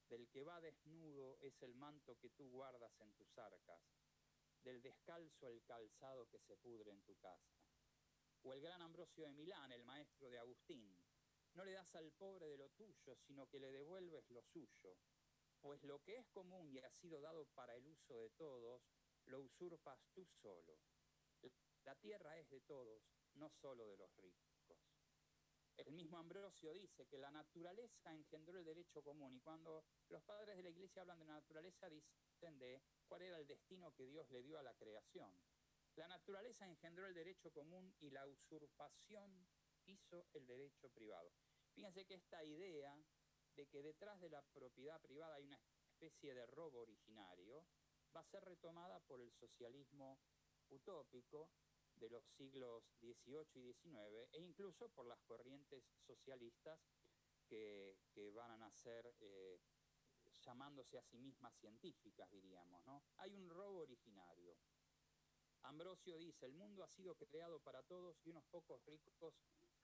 del 0.08 0.28
que 0.28 0.42
va 0.42 0.60
desnudo 0.60 1.38
es 1.40 1.62
el 1.62 1.76
manto 1.76 2.18
que 2.18 2.30
tú 2.30 2.50
guardas 2.50 2.98
en 3.00 3.12
tus 3.14 3.38
arcas, 3.38 3.80
del 4.64 4.82
descalzo 4.82 5.48
el 5.48 5.62
calzado 5.62 6.28
que 6.28 6.40
se 6.40 6.56
pudre 6.56 6.90
en 6.90 7.02
tu 7.02 7.16
casa. 7.18 7.56
O 8.42 8.52
el 8.52 8.60
gran 8.60 8.82
Ambrosio 8.82 9.22
de 9.22 9.32
Milán, 9.32 9.70
el 9.70 9.84
maestro 9.84 10.28
de 10.28 10.40
Agustín, 10.40 10.92
no 11.54 11.64
le 11.64 11.72
das 11.72 11.94
al 11.94 12.10
pobre 12.12 12.48
de 12.48 12.56
lo 12.56 12.68
tuyo, 12.70 13.14
sino 13.14 13.46
que 13.46 13.60
le 13.60 13.70
devuelves 13.70 14.28
lo 14.30 14.42
suyo. 14.42 14.96
Pues 15.62 15.82
lo 15.84 16.00
que 16.00 16.16
es 16.16 16.28
común 16.28 16.68
y 16.68 16.78
ha 16.78 16.90
sido 16.90 17.20
dado 17.20 17.46
para 17.54 17.74
el 17.76 17.86
uso 17.86 18.18
de 18.18 18.30
todos, 18.30 18.82
lo 19.26 19.40
usurpas 19.40 19.98
tú 20.12 20.26
solo. 20.42 20.76
La 21.84 21.94
tierra 21.96 22.38
es 22.38 22.50
de 22.50 22.60
todos, 22.60 23.02
no 23.34 23.48
solo 23.48 23.86
de 23.86 23.96
los 23.96 24.14
ricos. 24.16 24.52
El 25.76 25.92
mismo 25.92 26.18
Ambrosio 26.18 26.72
dice 26.74 27.06
que 27.06 27.18
la 27.18 27.30
naturaleza 27.30 28.12
engendró 28.12 28.58
el 28.58 28.64
derecho 28.64 29.02
común 29.02 29.34
y 29.34 29.40
cuando 29.40 29.84
los 30.08 30.22
padres 30.22 30.56
de 30.56 30.62
la 30.62 30.70
iglesia 30.70 31.02
hablan 31.02 31.18
de 31.18 31.26
naturaleza 31.26 31.88
dicen 31.88 32.58
de 32.58 32.82
cuál 33.08 33.22
era 33.22 33.38
el 33.38 33.46
destino 33.46 33.92
que 33.92 34.06
Dios 34.06 34.28
le 34.30 34.42
dio 34.42 34.58
a 34.58 34.62
la 34.62 34.74
creación. 34.74 35.32
La 35.96 36.08
naturaleza 36.08 36.66
engendró 36.66 37.06
el 37.06 37.14
derecho 37.14 37.50
común 37.52 37.94
y 38.00 38.10
la 38.10 38.26
usurpación 38.26 39.48
hizo 39.86 40.26
el 40.34 40.46
derecho 40.46 40.88
privado. 40.90 41.32
Fíjense 41.74 42.04
que 42.04 42.14
esta 42.14 42.44
idea 42.44 42.96
de 43.56 43.66
que 43.66 43.82
detrás 43.82 44.20
de 44.20 44.28
la 44.28 44.42
propiedad 44.42 45.00
privada 45.00 45.36
hay 45.36 45.44
una 45.44 45.58
especie 45.84 46.34
de 46.34 46.46
robo 46.46 46.80
originario 46.80 47.64
va 48.14 48.20
a 48.20 48.24
ser 48.24 48.44
retomada 48.44 49.00
por 49.00 49.20
el 49.20 49.32
socialismo 49.32 50.18
utópico 50.70 51.50
de 51.96 52.08
los 52.08 52.24
siglos 52.24 52.82
XVIII 53.00 53.46
y 53.54 53.72
XIX 53.74 54.28
e 54.32 54.40
incluso 54.40 54.88
por 54.88 55.06
las 55.06 55.20
corrientes 55.22 55.84
socialistas 56.06 56.80
que, 57.48 57.96
van 58.34 58.50
a 58.50 58.56
nacer 58.56 59.14
eh, 59.20 59.60
llamándose 60.40 60.96
a 60.98 61.02
sí 61.02 61.18
mismas 61.18 61.54
científicas, 61.56 62.30
diríamos. 62.30 62.82
¿no? 62.86 63.02
Hay 63.18 63.34
un 63.34 63.48
robo 63.48 63.80
originario. 63.80 64.56
Ambrosio 65.62 66.16
dice, 66.18 66.46
el 66.46 66.54
mundo 66.54 66.82
ha 66.82 66.88
sido 66.88 67.14
creado 67.14 67.60
para 67.60 67.82
todos 67.82 68.16
y 68.24 68.30
unos 68.30 68.44
pocos 68.46 68.84
ricos 68.86 69.34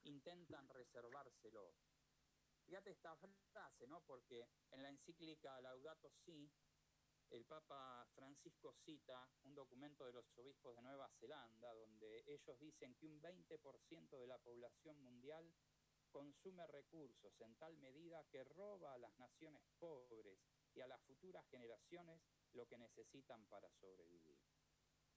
intentan 0.05 0.69
reservárselo. 0.69 1.75
Fíjate 2.69 2.91
esta 2.91 3.17
frase, 3.51 3.87
¿no? 3.87 4.03
Porque 4.03 4.47
en 4.73 4.83
la 4.83 4.91
encíclica 4.91 5.59
Laudato 5.63 6.11
Si, 6.27 6.53
el 7.31 7.47
Papa 7.47 8.07
Francisco 8.15 8.75
cita 8.85 9.27
un 9.45 9.55
documento 9.55 10.05
de 10.05 10.13
los 10.13 10.27
obispos 10.37 10.77
de 10.77 10.83
Nueva 10.83 11.09
Zelanda 11.19 11.73
donde 11.73 12.25
ellos 12.27 12.61
dicen 12.61 12.95
que 12.97 13.07
un 13.07 13.23
20% 13.23 14.19
de 14.19 14.27
la 14.27 14.37
población 14.37 15.01
mundial 15.03 15.51
consume 16.11 16.67
recursos 16.67 17.41
en 17.41 17.57
tal 17.57 17.75
medida 17.79 18.23
que 18.25 18.45
roba 18.45 18.93
a 18.93 18.99
las 18.99 19.19
naciones 19.19 19.63
pobres 19.79 20.39
y 20.75 20.81
a 20.81 20.89
las 20.89 21.01
futuras 21.05 21.47
generaciones 21.49 22.21
lo 22.53 22.67
que 22.67 22.77
necesitan 22.77 23.47
para 23.47 23.71
sobrevivir. 23.81 24.39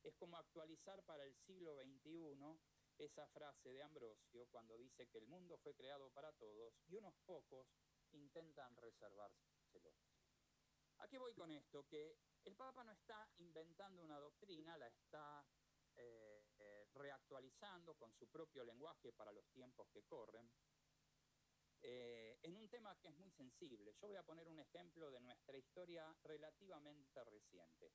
Es 0.04 0.16
como 0.16 0.38
actualizar 0.38 1.04
para 1.04 1.26
el 1.26 1.36
siglo 1.36 1.76
XXI 1.76 2.58
esa 2.98 3.28
frase 3.28 3.72
de 3.72 3.84
Ambrosio 3.84 4.48
cuando 4.48 4.78
dice 4.78 5.08
que 5.08 5.18
el 5.18 5.28
mundo 5.28 5.58
fue 5.58 5.74
creado 5.76 6.10
para 6.12 6.32
todos 6.34 6.74
y 6.88 6.96
unos 6.96 7.14
pocos 7.26 7.68
intentan 8.12 8.76
reservárselo. 8.78 9.94
¿A 11.00 11.08
qué 11.08 11.18
voy 11.18 11.34
con 11.34 11.52
esto? 11.52 11.88
Que 11.88 12.18
el 12.46 12.56
Papa 12.56 12.84
no 12.84 12.92
está 12.92 13.30
inventando 13.38 14.04
una 14.04 14.20
doctrina, 14.20 14.78
la 14.78 14.88
está 14.88 15.46
eh, 15.96 16.44
reactualizando 16.94 17.96
con 17.96 18.14
su 18.14 18.28
propio 18.28 18.64
lenguaje 18.64 19.12
para 19.14 19.32
los 19.32 19.48
tiempos 19.50 19.88
que 19.90 20.04
corren, 20.04 20.50
eh, 21.84 22.38
en 22.44 22.56
un 22.56 22.70
tema 22.70 22.96
que 23.00 23.08
es 23.08 23.18
muy 23.18 23.32
sensible. 23.32 23.96
Yo 24.00 24.08
voy 24.08 24.18
a 24.18 24.24
poner 24.24 24.48
un 24.48 24.60
ejemplo 24.60 25.10
de 25.10 25.20
nuestra 25.20 25.58
historia 25.58 26.16
relativamente 26.24 27.24
reciente. 27.24 27.92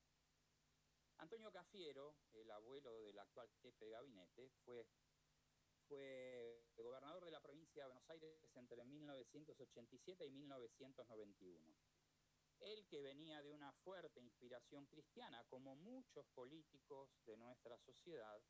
Antonio 1.19 1.51
Cafiero, 1.51 2.15
el 2.33 2.49
abuelo 2.51 3.01
del 3.01 3.17
actual 3.17 3.49
jefe 3.61 3.85
de 3.85 3.91
gabinete, 3.91 4.51
fue, 4.63 4.85
fue 5.87 6.63
gobernador 6.75 7.25
de 7.25 7.31
la 7.31 7.41
provincia 7.41 7.83
de 7.83 7.87
Buenos 7.87 8.09
Aires 8.09 8.39
entre 8.53 8.85
1987 8.85 10.25
y 10.25 10.31
1991. 10.31 11.75
Él 12.59 12.87
que 12.87 13.01
venía 13.01 13.41
de 13.41 13.51
una 13.51 13.71
fuerte 13.71 14.19
inspiración 14.19 14.85
cristiana, 14.87 15.43
como 15.45 15.75
muchos 15.75 16.25
políticos 16.35 17.09
de 17.25 17.37
nuestra 17.37 17.77
sociedad, 17.79 18.41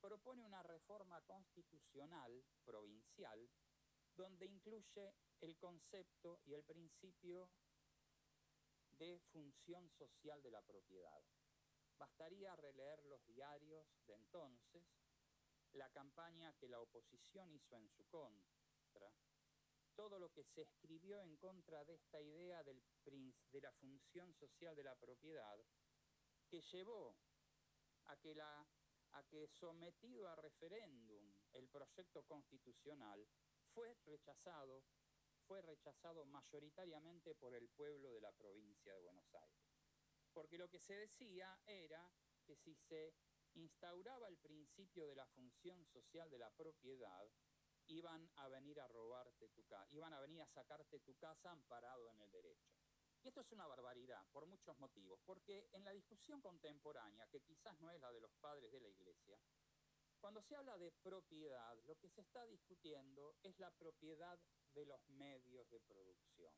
propone 0.00 0.44
una 0.44 0.62
reforma 0.62 1.20
constitucional 1.22 2.44
provincial 2.64 3.50
donde 4.14 4.46
incluye 4.46 5.14
el 5.40 5.56
concepto 5.56 6.40
y 6.44 6.54
el 6.54 6.64
principio 6.64 7.50
de 8.98 9.18
función 9.32 9.88
social 9.90 10.42
de 10.42 10.50
la 10.50 10.62
propiedad. 10.62 11.22
Bastaría 11.98 12.54
releer 12.56 13.04
los 13.06 13.24
diarios 13.26 13.86
de 14.06 14.14
entonces, 14.14 14.84
la 15.72 15.88
campaña 15.90 16.52
que 16.54 16.68
la 16.68 16.80
oposición 16.80 17.50
hizo 17.52 17.76
en 17.76 17.88
su 17.88 18.04
contra, 18.06 19.12
todo 19.94 20.18
lo 20.18 20.30
que 20.30 20.44
se 20.44 20.62
escribió 20.62 21.22
en 21.22 21.36
contra 21.36 21.84
de 21.84 21.94
esta 21.94 22.20
idea 22.20 22.62
del, 22.62 22.82
de 23.50 23.60
la 23.60 23.72
función 23.72 24.34
social 24.34 24.76
de 24.76 24.84
la 24.84 24.94
propiedad, 24.94 25.58
que 26.48 26.60
llevó 26.60 27.16
a 28.04 28.16
que, 28.16 28.34
la, 28.34 28.66
a 29.12 29.22
que 29.24 29.48
sometido 29.48 30.28
a 30.28 30.36
referéndum 30.36 31.34
el 31.54 31.68
proyecto 31.68 32.22
constitucional 32.24 33.26
fue 33.72 33.94
rechazado, 34.04 34.84
fue 35.46 35.62
rechazado 35.62 36.26
mayoritariamente 36.26 37.34
por 37.34 37.54
el 37.54 37.68
pueblo 37.70 38.12
de 38.12 38.20
la 38.20 38.32
provincia 38.32 38.92
de 38.92 39.00
Buenos 39.00 39.34
Aires 39.34 39.65
porque 40.36 40.58
lo 40.58 40.68
que 40.68 40.78
se 40.78 40.94
decía 40.94 41.58
era 41.64 42.12
que 42.44 42.54
si 42.56 42.74
se 42.74 43.14
instauraba 43.54 44.28
el 44.28 44.36
principio 44.36 45.06
de 45.06 45.14
la 45.14 45.26
función 45.28 45.82
social 45.86 46.28
de 46.28 46.36
la 46.36 46.50
propiedad, 46.50 47.26
iban 47.86 48.30
a 48.36 48.46
venir 48.48 48.78
a 48.78 48.86
robarte 48.86 49.48
tu 49.48 49.64
casa, 49.64 49.96
iban 49.96 50.12
a 50.12 50.20
venir 50.20 50.42
a 50.42 50.46
sacarte 50.46 51.00
tu 51.00 51.14
casa 51.14 51.50
amparado 51.50 52.10
en 52.10 52.20
el 52.20 52.30
derecho. 52.30 52.76
Y 53.22 53.28
esto 53.28 53.40
es 53.40 53.50
una 53.52 53.66
barbaridad 53.66 54.26
por 54.30 54.44
muchos 54.44 54.78
motivos, 54.78 55.18
porque 55.24 55.70
en 55.72 55.84
la 55.84 55.92
discusión 55.92 56.42
contemporánea, 56.42 57.26
que 57.28 57.40
quizás 57.40 57.80
no 57.80 57.90
es 57.90 57.98
la 57.98 58.12
de 58.12 58.20
los 58.20 58.34
padres 58.34 58.70
de 58.70 58.80
la 58.80 58.88
Iglesia, 58.88 59.40
cuando 60.20 60.42
se 60.42 60.54
habla 60.54 60.76
de 60.76 60.92
propiedad, 60.92 61.78
lo 61.86 61.96
que 61.96 62.10
se 62.10 62.20
está 62.20 62.44
discutiendo 62.44 63.36
es 63.42 63.58
la 63.58 63.70
propiedad 63.70 64.38
de 64.74 64.84
los 64.84 65.00
medios 65.08 65.70
de 65.70 65.80
producción. 65.80 66.52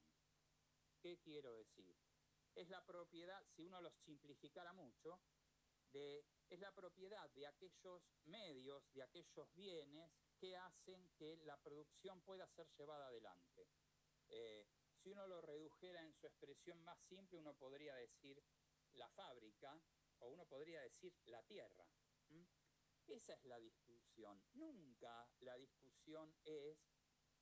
¿Qué 1.00 1.16
quiero 1.18 1.54
decir? 1.54 1.94
Es 2.58 2.68
la 2.68 2.84
propiedad, 2.84 3.40
si 3.54 3.62
uno 3.62 3.80
lo 3.80 3.90
simplificara 3.90 4.72
mucho, 4.72 5.20
de, 5.92 6.24
es 6.50 6.58
la 6.58 6.74
propiedad 6.74 7.30
de 7.30 7.46
aquellos 7.46 8.02
medios, 8.24 8.92
de 8.92 9.02
aquellos 9.02 9.54
bienes 9.54 10.10
que 10.38 10.56
hacen 10.56 11.08
que 11.16 11.36
la 11.44 11.56
producción 11.58 12.20
pueda 12.22 12.48
ser 12.48 12.68
llevada 12.76 13.06
adelante. 13.06 13.68
Eh, 14.28 14.66
si 14.90 15.10
uno 15.10 15.26
lo 15.28 15.40
redujera 15.40 16.02
en 16.02 16.12
su 16.12 16.26
expresión 16.26 16.82
más 16.82 16.98
simple, 17.08 17.38
uno 17.38 17.54
podría 17.54 17.94
decir 17.94 18.42
la 18.94 19.08
fábrica 19.10 19.80
o 20.18 20.28
uno 20.28 20.44
podría 20.46 20.80
decir 20.80 21.14
la 21.26 21.42
tierra. 21.44 21.86
Esa 23.06 23.34
es 23.34 23.44
la 23.44 23.58
discusión. 23.58 24.42
Nunca 24.54 25.30
la 25.40 25.56
discusión 25.56 26.34
es 26.44 26.78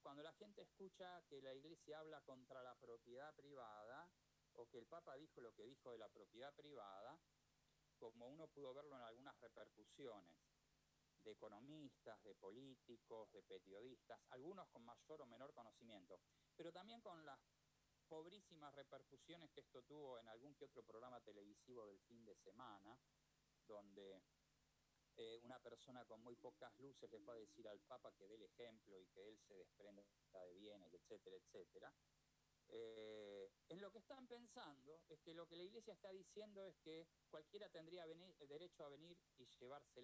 cuando 0.03 0.23
la 0.23 0.33
gente 0.35 0.63
escucha 0.63 1.23
que 1.27 1.41
la 1.41 1.55
iglesia 1.55 1.99
habla 1.99 2.21
contra 2.21 2.63
la 2.63 2.75
propiedad 2.77 3.35
privada, 3.35 4.09
o 4.57 4.69
que 4.69 4.79
el 4.79 4.87
Papa 4.87 5.17
dijo 5.17 5.41
lo 5.41 5.53
que 5.55 5.65
dijo 5.65 5.93
de 5.93 5.99
la 5.99 6.09
propiedad 6.09 6.55
privada, 6.55 7.19
como 7.99 8.29
uno 8.29 8.49
pudo 8.49 8.75
verlo 8.75 8.97
en 8.97 9.03
algunas 9.03 9.39
repercusiones 9.41 10.37
de 11.23 11.33
economistas, 11.33 12.23
de 12.23 12.35
políticos, 12.35 13.33
de 13.33 13.43
periodistas, 13.43 14.21
algunos 14.31 14.69
con 14.69 14.85
mayor 14.85 15.23
o 15.23 15.27
menor 15.27 15.53
conocimiento, 15.53 16.21
pero 16.57 16.73
también 16.73 17.01
con 17.01 17.25
las 17.25 17.41
pobrísimas 18.09 18.75
repercusiones 18.75 19.51
que 19.51 19.61
esto 19.61 19.83
tuvo 19.83 20.19
en 20.19 20.29
algún 20.29 20.55
que 20.55 20.67
otro 20.67 20.85
programa 20.85 21.21
televisivo 21.21 21.87
del 21.87 22.01
fin 22.01 22.25
de 22.25 22.37
semana, 22.37 22.97
donde 23.67 24.23
eh, 25.17 25.39
una 25.43 25.59
persona 25.59 26.05
con 26.05 26.23
muy 26.23 26.37
pocas 26.37 26.79
luces 26.79 27.11
le 27.11 27.19
fue 27.21 27.35
a 27.35 27.39
decir 27.41 27.67
al 27.67 27.81
Papa 27.81 28.13
que 28.13 28.29
dé 28.29 28.35
el 28.37 28.43
ejemplo 28.43 29.01
y 29.01 29.07
que 29.09 29.29
él 29.29 29.39
se 29.49 29.55
desprenda 29.55 30.05
de 30.33 30.55
bienes, 30.55 30.93
etcétera, 30.93 31.37
etcétera. 31.37 31.93
Eh, 32.69 33.51
en 33.69 33.81
lo 33.81 33.91
que 33.91 33.99
están 33.99 34.27
pensando 34.27 35.03
es 35.09 35.21
que 35.21 35.35
lo 35.35 35.47
que 35.47 35.57
la 35.57 35.65
iglesia 35.65 35.93
está 35.93 36.11
diciendo 36.11 36.65
es 36.65 36.77
que 36.79 37.07
cualquiera 37.29 37.69
tendría 37.69 38.07
derecho 38.07 38.85
a 38.85 38.89
venir 38.89 39.19
y 39.39 39.47
llevarse, 39.61 40.03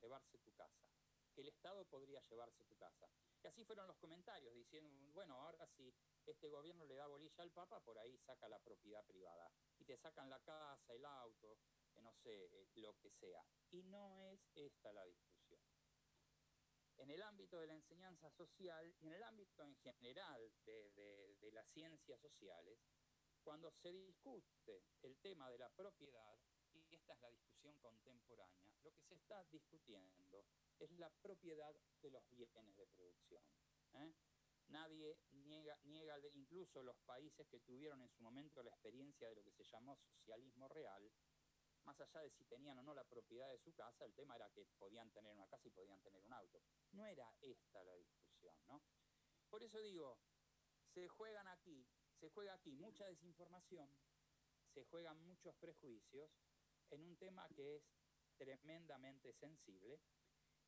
llevarse 0.00 0.38
tu 0.38 0.52
casa, 0.52 0.88
que 1.34 1.42
el 1.42 1.48
Estado 1.48 1.84
podría 1.86 2.20
llevarse 2.20 2.64
tu 2.64 2.76
casa. 2.76 3.08
Y 3.42 3.46
así 3.46 3.64
fueron 3.64 3.86
los 3.86 3.96
comentarios, 3.96 4.54
diciendo, 4.54 4.90
bueno, 5.12 5.34
ahora 5.34 5.66
si 5.76 5.92
este 6.26 6.48
gobierno 6.48 6.84
le 6.84 6.94
da 6.94 7.06
bolilla 7.06 7.42
al 7.42 7.50
Papa, 7.50 7.80
por 7.80 7.98
ahí 7.98 8.16
saca 8.18 8.48
la 8.48 8.60
propiedad 8.60 9.04
privada. 9.04 9.50
Y 9.78 9.84
te 9.84 9.96
sacan 9.96 10.30
la 10.30 10.38
casa, 10.40 10.92
el 10.94 11.04
auto, 11.04 11.58
eh, 11.94 12.02
no 12.02 12.12
sé, 12.14 12.44
eh, 12.44 12.68
lo 12.74 12.94
que 12.98 13.10
sea. 13.10 13.44
Y 13.70 13.82
no 13.82 14.22
es 14.26 14.40
esta 14.54 14.92
la 14.92 15.04
discusión 15.04 15.31
en 17.02 17.10
el 17.10 17.22
ámbito 17.22 17.58
de 17.58 17.66
la 17.66 17.74
enseñanza 17.74 18.30
social 18.30 18.94
y 19.00 19.08
en 19.08 19.14
el 19.14 19.22
ámbito 19.24 19.64
en 19.64 19.74
general 19.76 20.52
de, 20.64 21.50
las 21.52 21.66
ciencias 21.68 22.18
sociales, 22.20 22.78
cuando 23.42 23.70
se 23.70 23.92
discute 23.92 24.84
el 25.02 25.18
tema 25.18 25.50
de 25.50 25.58
la 25.58 25.68
propiedad, 25.68 26.38
y 26.72 26.94
esta 26.94 27.12
es 27.12 27.20
la 27.20 27.30
discusión 27.30 27.76
contemporánea, 27.78 28.72
lo 28.82 28.92
que 28.92 29.02
se 29.02 29.14
está 29.14 29.44
discutiendo 29.50 30.46
es 30.78 30.90
la 30.92 31.10
propiedad 31.10 31.74
de 32.00 32.10
los 32.10 32.26
bienes 32.30 32.76
de 32.76 32.86
producción. 32.86 33.44
¿eh? 33.94 34.14
Nadie 34.68 35.18
niega, 35.32 35.78
niega, 35.82 36.16
incluso 36.32 36.82
los 36.82 36.96
países 37.04 37.46
que 37.48 37.60
tuvieron 37.60 38.00
en 38.00 38.08
su 38.08 38.22
momento 38.22 38.62
la 38.62 38.70
experiencia 38.70 39.28
de 39.28 39.34
lo 39.34 39.42
que 39.42 39.52
se 39.52 39.64
llamó 39.64 39.96
socialismo 39.96 40.68
real, 40.68 41.12
más 41.84 42.00
allá 42.00 42.20
de 42.20 42.30
si 42.30 42.44
tenían 42.44 42.78
o 42.78 42.82
no 42.82 42.94
la 42.94 43.04
propiedad 43.04 43.48
de 43.48 43.58
su 43.58 43.72
casa, 43.74 44.04
el 44.04 44.14
tema 44.14 44.36
era 44.36 44.50
que 44.50 44.64
podían 44.78 45.10
tener 45.10 45.32
una 45.32 45.46
casa 45.46 45.68
y 45.68 45.70
podían 45.70 46.00
tener 46.00 46.22
un 46.22 46.32
auto. 46.32 46.62
No 46.92 47.06
era 47.06 47.32
esta 47.40 47.82
la 47.84 47.94
discusión, 47.94 48.56
¿no? 48.66 48.82
Por 49.50 49.62
eso 49.62 49.80
digo, 49.80 50.18
se 50.94 51.08
juegan 51.08 51.48
aquí, 51.48 51.86
se 52.20 52.28
juega 52.30 52.54
aquí 52.54 52.72
mucha 52.72 53.06
desinformación, 53.06 53.90
se 54.72 54.84
juegan 54.84 55.20
muchos 55.24 55.54
prejuicios 55.56 56.30
en 56.90 57.04
un 57.04 57.16
tema 57.16 57.48
que 57.50 57.76
es 57.76 57.82
tremendamente 58.36 59.32
sensible 59.32 60.00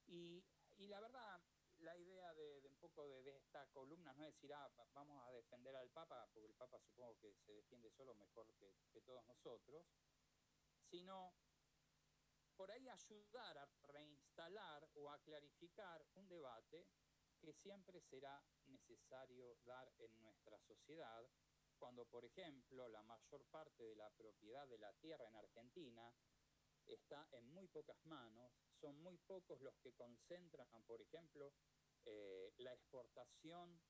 y, 0.07 0.45
y 0.77 0.87
la 0.89 1.01
verdad, 1.01 1.41
la 1.79 1.97
idea 1.99 2.33
de, 2.35 2.61
un 2.67 2.77
poco 2.77 3.07
de, 3.07 3.37
esta 3.37 3.67
columna 3.69 4.13
no 4.15 4.25
es 4.25 4.35
decir, 4.35 4.53
ah, 4.53 4.71
vamos 4.93 5.23
a 5.27 5.33
defender 5.33 5.75
al 5.77 5.91
Papa, 5.91 6.29
porque 6.33 6.49
el 6.49 6.55
Papa 6.55 6.79
supongo 6.79 7.17
que 7.19 7.35
se 7.47 7.53
defiende 7.53 7.91
solo 7.91 8.15
mejor 8.15 8.53
que, 8.55 8.75
que 8.93 9.01
todos 9.03 9.25
nosotros, 9.25 9.85
sino 10.95 11.35
por 12.57 12.71
ahí 12.71 12.89
ayudar 12.89 13.59
a 13.59 13.69
reinstalar 13.89 14.89
o 14.95 15.11
a 15.11 15.19
clarificar 15.19 16.07
un 16.15 16.29
debate 16.29 16.87
que 17.41 17.53
siempre 17.53 18.01
será 18.01 18.41
necesario 18.67 19.57
dar 19.67 19.93
en 19.99 20.23
nuestra 20.23 20.57
sociedad, 20.61 21.29
cuando, 21.81 22.05
por 22.05 22.25
ejemplo, 22.25 22.87
la 22.89 23.03
mayor 23.03 23.45
parte 23.47 23.83
de 23.83 23.97
la 23.97 24.09
propiedad 24.11 24.69
de 24.69 24.79
la 24.79 24.93
tierra 24.93 25.27
en 25.27 25.35
Argentina 25.35 26.15
está 26.87 27.27
en 27.33 27.53
muy 27.53 27.67
pocas 27.67 27.99
manos, 28.07 28.53
son 28.81 28.97
muy 29.03 29.19
pocos 29.19 29.61
los 29.63 29.77
que 29.79 29.95
concentran, 29.95 30.85
por 30.85 31.01
ejemplo, 31.03 31.53
eh, 32.05 32.53
la 32.59 32.73
exportación 32.73 33.83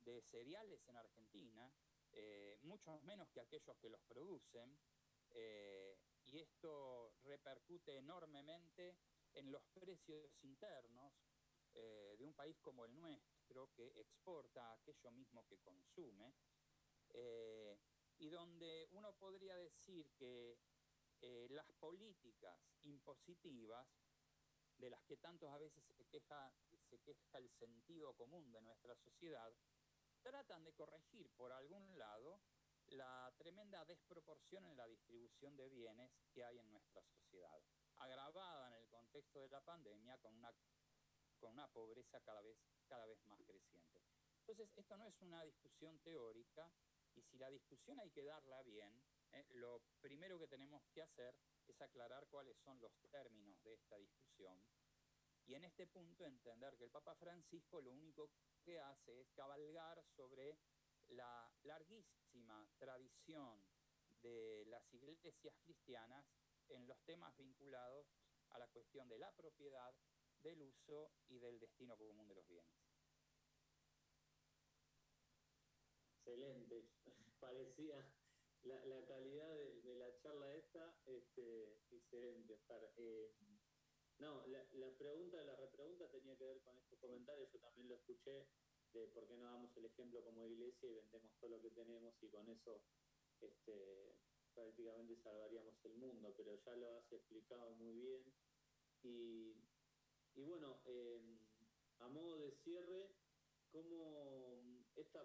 de 0.00 0.20
cereales 0.22 0.88
en 0.88 0.96
Argentina, 0.96 1.72
eh, 2.10 2.58
muchos 2.62 3.00
menos 3.04 3.30
que 3.30 3.40
aquellos 3.40 3.76
que 3.76 3.90
los 3.90 4.02
producen, 4.02 4.76
eh, 5.34 5.96
y 6.32 6.40
esto 6.40 7.14
repercute 7.24 7.96
enormemente 7.96 8.96
en 9.34 9.52
los 9.52 9.62
precios 9.74 10.30
internos 10.42 11.12
eh, 11.74 12.16
de 12.18 12.24
un 12.24 12.34
país 12.34 12.58
como 12.60 12.86
el 12.86 12.94
nuestro, 12.98 13.70
que 13.74 13.86
exporta 14.00 14.72
aquello 14.72 15.10
mismo 15.12 15.46
que 15.46 15.58
consume, 15.58 16.34
eh, 17.10 17.78
y 18.18 18.28
donde 18.30 18.88
uno 18.92 19.12
podría 19.14 19.56
decir 19.56 20.10
que 20.16 20.58
eh, 21.20 21.46
las 21.50 21.70
políticas 21.72 22.58
impositivas, 22.82 23.86
de 24.78 24.88
las 24.88 25.02
que 25.02 25.18
tantos 25.18 25.50
a 25.50 25.58
veces 25.58 25.84
se 25.96 26.06
queja, 26.06 26.52
se 26.88 26.98
queja 27.00 27.38
el 27.38 27.50
sentido 27.50 28.14
común 28.14 28.50
de 28.50 28.62
nuestra 28.62 28.96
sociedad, 28.96 29.54
tratan 30.22 30.64
de 30.64 30.72
corregir 30.72 31.30
por 31.36 31.52
algún 31.52 31.98
lado 31.98 32.40
la 32.92 33.32
tremenda 33.38 33.84
desproporción 33.84 34.64
en 34.66 34.76
la 34.76 34.86
distribución 34.86 35.56
de 35.56 35.68
bienes 35.68 36.10
que 36.32 36.44
hay 36.44 36.58
en 36.58 36.70
nuestra 36.70 37.02
sociedad, 37.02 37.62
agravada 37.96 38.68
en 38.68 38.74
el 38.74 38.88
contexto 38.88 39.40
de 39.40 39.48
la 39.48 39.60
pandemia 39.60 40.18
con 40.18 40.34
una, 40.34 40.52
con 41.38 41.52
una 41.52 41.68
pobreza 41.68 42.20
cada 42.20 42.42
vez, 42.42 42.58
cada 42.86 43.06
vez 43.06 43.24
más 43.26 43.40
creciente. 43.46 44.02
Entonces, 44.40 44.70
esto 44.76 44.96
no 44.96 45.06
es 45.06 45.20
una 45.22 45.44
discusión 45.44 45.98
teórica 46.00 46.70
y 47.14 47.22
si 47.22 47.38
la 47.38 47.50
discusión 47.50 47.98
hay 48.00 48.10
que 48.10 48.24
darla 48.24 48.62
bien, 48.62 49.02
eh, 49.32 49.46
lo 49.50 49.82
primero 50.00 50.38
que 50.38 50.48
tenemos 50.48 50.82
que 50.92 51.02
hacer 51.02 51.34
es 51.66 51.80
aclarar 51.80 52.26
cuáles 52.28 52.58
son 52.58 52.80
los 52.80 52.92
términos 53.10 53.62
de 53.62 53.74
esta 53.74 53.96
discusión 53.98 54.62
y 55.46 55.54
en 55.54 55.64
este 55.64 55.86
punto 55.86 56.24
entender 56.24 56.76
que 56.76 56.84
el 56.84 56.90
Papa 56.90 57.14
Francisco 57.16 57.80
lo 57.80 57.90
único 57.92 58.30
que 58.62 58.78
hace 58.78 59.20
es 59.20 59.30
cabalgar 59.32 60.02
sobre 60.16 60.56
la 61.12 61.50
larguísima 61.62 62.68
tradición 62.78 63.64
de 64.22 64.64
las 64.66 64.92
iglesias 64.94 65.34
cristianas 65.62 66.26
en 66.68 66.86
los 66.86 66.98
temas 67.04 67.36
vinculados 67.36 68.06
a 68.50 68.58
la 68.58 68.68
cuestión 68.68 69.08
de 69.08 69.18
la 69.18 69.32
propiedad, 69.32 69.94
del 70.42 70.62
uso 70.62 71.12
y 71.28 71.38
del 71.38 71.58
destino 71.60 71.96
común 71.96 72.28
de 72.28 72.34
los 72.34 72.46
bienes. 72.48 72.72
Excelente, 76.16 76.88
parecía 77.40 78.04
la, 78.62 79.04
calidad 79.06 79.48
de, 79.56 79.94
la 79.96 80.16
charla 80.18 80.54
esta, 80.54 80.96
este, 81.06 81.78
excelente, 81.90 82.60
eh, 82.96 83.34
no, 84.18 84.46
la, 84.46 84.64
la, 84.72 84.90
pregunta, 84.96 85.42
la 85.42 85.56
repregunta 85.56 86.08
tenía 86.10 86.36
que 86.36 86.44
ver 86.44 86.60
con 86.62 86.78
estos 86.78 86.98
comentarios, 87.00 87.50
yo 87.52 87.58
también 87.60 87.88
lo 87.88 87.96
escuché, 87.96 88.46
de 89.00 89.06
por 89.08 89.26
qué 89.26 89.36
no 89.36 89.44
damos 89.44 89.76
el 89.76 89.86
ejemplo 89.86 90.22
como 90.24 90.46
iglesia 90.46 90.88
y 90.88 90.94
vendemos 90.94 91.32
todo 91.40 91.50
lo 91.50 91.62
que 91.62 91.70
tenemos 91.70 92.14
y 92.22 92.28
con 92.28 92.48
eso 92.48 92.82
este, 93.40 94.14
prácticamente 94.54 95.16
salvaríamos 95.22 95.74
el 95.84 95.94
mundo, 95.94 96.32
pero 96.36 96.56
ya 96.64 96.76
lo 96.76 96.96
has 96.96 97.12
explicado 97.12 97.74
muy 97.76 97.94
bien. 97.94 98.22
Y, 99.02 99.54
bueno, 100.34 100.80
em, 100.84 101.38
a 101.98 102.08
modo 102.08 102.38
de 102.38 102.52
cierre, 102.62 103.10
¿cómo 103.70 104.62
esta, 104.96 105.20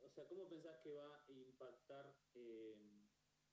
o 0.00 0.10
sea, 0.10 0.26
cómo 0.28 0.48
pensás 0.48 0.80
que 0.82 0.92
va 0.92 1.24
a 1.24 1.30
impactar 1.30 2.14
em, 2.34 3.08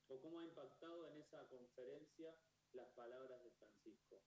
o 0.07 0.19
cómo 0.21 0.39
ha 0.39 0.43
impactado 0.43 1.07
en 1.07 1.17
esa 1.17 1.47
conferencia 1.47 2.35
las 2.73 2.89
palabras 2.89 3.43
de 3.43 3.51
Francisco? 3.51 4.21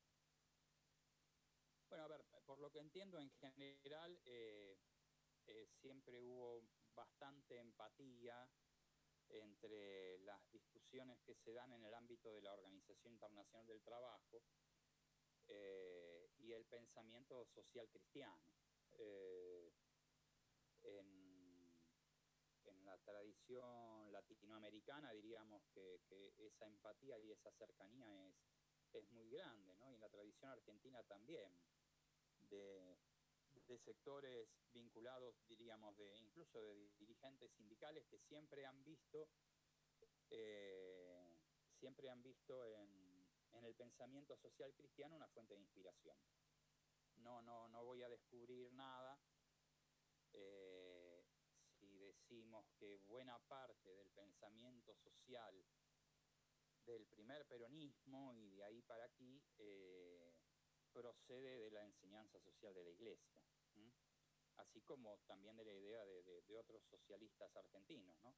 Bueno, 1.88 2.04
a 2.04 2.08
ver, 2.08 2.31
por 2.44 2.58
lo 2.60 2.70
que 2.70 2.80
entiendo 2.80 3.18
en 3.18 3.30
general, 3.30 4.18
eh, 4.24 4.76
eh, 5.46 5.66
siempre 5.80 6.20
hubo 6.20 6.62
bastante 6.94 7.58
empatía 7.58 8.48
entre 9.28 10.18
las 10.20 10.40
discusiones 10.50 11.20
que 11.22 11.34
se 11.34 11.52
dan 11.52 11.72
en 11.72 11.84
el 11.84 11.94
ámbito 11.94 12.32
de 12.32 12.42
la 12.42 12.52
Organización 12.52 13.14
Internacional 13.14 13.66
del 13.66 13.82
Trabajo 13.82 14.42
eh, 15.48 16.30
y 16.38 16.52
el 16.52 16.64
pensamiento 16.66 17.44
social 17.46 17.88
cristiano. 17.90 18.52
en, 20.82 21.12
la 22.84 22.98
tradición 22.98 24.12
latinoamericana 24.12 25.12
diríamos 25.12 25.62
que, 25.72 26.00
esa 26.38 26.66
empatía 26.66 27.18
y 27.18 27.30
esa 27.30 27.50
cercanía 27.52 28.06
es, 28.26 28.34
es 28.92 29.10
muy 29.12 29.30
grande, 29.30 29.74
¿no? 29.76 29.90
Y 29.90 29.94
en 29.94 30.00
la 30.00 30.10
tradición 30.10 30.50
argentina 30.50 31.02
también 31.04 31.58
de, 32.52 32.98
sectores 33.86 34.50
vinculados, 34.74 35.34
diríamos, 35.48 35.96
de 35.96 36.18
incluso 36.18 36.60
de 36.60 36.90
dirigentes 36.98 37.50
sindicales 37.52 38.04
que 38.06 38.18
siempre 38.18 38.66
han 38.66 38.84
visto, 38.84 39.30
eh, 40.28 41.26
siempre 41.80 42.10
han 42.10 42.22
visto 42.22 42.66
en, 42.66 43.26
en, 43.52 43.64
el 43.64 43.74
pensamiento 43.74 44.36
social 44.36 44.74
cristiano 44.74 45.16
una 45.16 45.28
fuente 45.28 45.54
de 45.54 45.60
inspiración. 45.60 46.18
No, 47.16 47.40
no, 47.40 47.66
no 47.68 47.82
voy 47.84 48.02
a 48.02 48.10
descubrir 48.10 48.70
nada 48.74 49.18
eh, 50.34 51.24
si 51.78 51.96
decimos 51.98 52.66
que 52.78 52.98
buena 52.98 53.38
parte 53.38 53.88
del 53.94 54.10
pensamiento 54.10 54.94
social 54.96 55.64
del 56.84 57.06
primer 57.06 57.46
peronismo 57.46 58.34
y 58.34 58.50
de 58.50 58.64
ahí 58.64 58.82
para 58.82 59.04
aquí 59.04 59.42
eh, 59.58 60.21
procede 60.92 61.58
de 61.58 61.70
la 61.70 61.84
enseñanza 61.84 62.38
social 62.40 62.74
de 62.74 62.84
la 62.84 62.90
Iglesia, 62.90 63.34
así 64.56 64.80
como 64.82 65.18
también 65.26 65.56
de 65.56 65.64
la 65.64 65.72
idea 65.72 66.04
de, 66.04 66.56
otros 66.58 66.82
socialistas 66.84 67.54
argentinos, 67.56 68.14
¿no? 68.22 68.34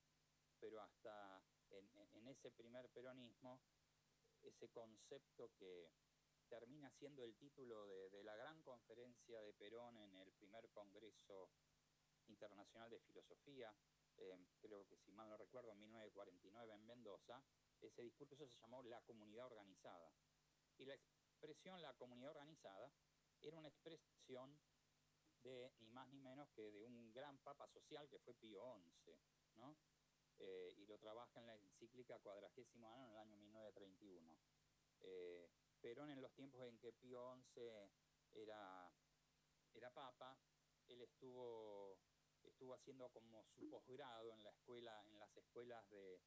Pero 0.60 0.80
hasta 0.80 1.42
en, 1.70 2.28
ese 2.28 2.50
primer 2.52 2.88
peronismo, 2.90 3.60
ese 4.42 4.68
concepto 4.70 5.50
que 5.58 5.90
termina 6.48 6.90
siendo 6.90 7.24
el 7.24 7.34
título 7.36 7.86
de, 7.86 8.22
la 8.22 8.36
gran 8.36 8.62
conferencia 8.62 9.42
de 9.42 9.52
Perón 9.54 9.98
en 9.98 10.16
el 10.16 10.32
primer 10.32 10.70
Congreso 10.70 11.50
Internacional 12.28 12.88
de 12.90 13.00
Filosofía, 13.00 13.74
eh, 14.16 14.38
creo 14.60 14.86
que 14.86 14.96
si 14.98 15.12
mal 15.12 15.28
no 15.28 15.36
recuerdo, 15.36 15.72
en 15.72 15.80
1949 15.80 16.72
en 16.72 16.86
Mendoza, 16.86 17.42
ese 17.80 18.02
discurso 18.02 18.36
se 18.36 18.48
llamó 18.48 18.82
La 18.84 19.02
Comunidad 19.02 19.46
Organizada. 19.46 20.12
Y 20.78 20.84
la 20.84 20.94
expresión, 21.44 21.82
la 21.82 21.92
comunidad 21.94 22.30
organizada, 22.30 22.90
era 23.42 23.58
una 23.58 23.68
expresión 23.68 24.58
de 25.42 25.70
ni 25.80 25.90
más 25.90 26.08
ni 26.08 26.18
menos 26.20 26.48
que 26.50 26.70
de 26.70 26.82
un 26.82 27.12
gran 27.12 27.38
papa 27.40 27.68
social 27.68 28.08
que 28.08 28.18
fue 28.18 28.34
Pío 28.34 28.80
XI, 29.04 29.12
¿no? 29.56 29.76
Eh, 30.38 30.72
y 30.78 30.86
lo 30.86 30.98
trabaja 30.98 31.38
en 31.40 31.46
la 31.46 31.54
encíclica 31.54 32.18
cuadragésimo 32.18 32.90
año 32.90 33.04
en 33.04 33.10
el 33.10 33.18
año 33.18 33.36
1931. 33.36 34.38
Eh, 35.02 35.50
Perón 35.80 36.10
en 36.10 36.22
los 36.22 36.32
tiempos 36.32 36.66
en 36.66 36.78
que 36.78 36.94
Pío 36.94 37.36
XI 37.52 37.60
era, 38.32 38.90
era 39.74 39.90
papa, 39.90 40.38
él 40.88 41.02
estuvo, 41.02 41.98
estuvo 42.42 42.74
haciendo 42.74 43.10
como 43.10 43.44
su 43.44 43.68
posgrado 43.68 44.32
en 44.32 44.42
la 44.42 44.50
escuela, 44.50 45.04
en 45.08 45.18
las 45.18 45.36
escuelas 45.36 45.86
de, 45.90 46.22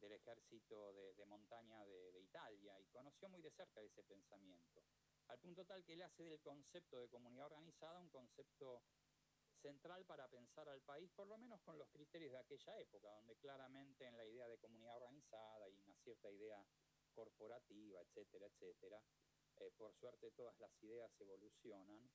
del 0.00 0.12
ejército 0.12 0.92
de, 0.92 1.26
montaña 1.26 1.84
de, 1.84 2.20
Italia 2.20 2.78
y 2.80 2.86
conoció 2.86 3.28
muy 3.28 3.42
de 3.42 3.50
cerca 3.50 3.80
ese 3.82 4.02
pensamiento, 4.04 4.82
al 5.28 5.38
punto 5.38 5.64
tal 5.64 5.84
que 5.84 5.94
él 5.94 6.02
hace 6.02 6.22
del 6.22 6.40
concepto 6.40 6.98
de 6.98 7.08
comunidad 7.08 7.46
organizada 7.46 8.00
un 8.00 8.08
concepto 8.08 8.82
central 9.62 10.04
para 10.06 10.28
pensar 10.28 10.68
al 10.68 10.80
país, 10.82 11.10
por 11.14 11.26
lo 11.26 11.36
menos 11.36 11.60
con 11.62 11.76
los 11.78 11.88
criterios 11.90 12.32
de 12.32 12.38
aquella 12.38 12.78
época, 12.78 13.10
donde 13.10 13.36
claramente 13.36 14.06
en 14.06 14.16
la 14.16 14.24
idea 14.24 14.48
de 14.48 14.58
comunidad 14.58 14.96
organizada 14.96 15.68
y 15.68 15.78
una 15.78 15.94
cierta 16.02 16.30
idea 16.30 16.64
corporativa, 17.12 18.00
etcétera, 18.00 18.46
etcétera, 18.46 19.02
eh, 19.56 19.70
por 19.76 19.92
suerte 19.94 20.30
todas 20.30 20.58
las 20.60 20.72
ideas 20.82 21.10
evolucionan, 21.20 22.10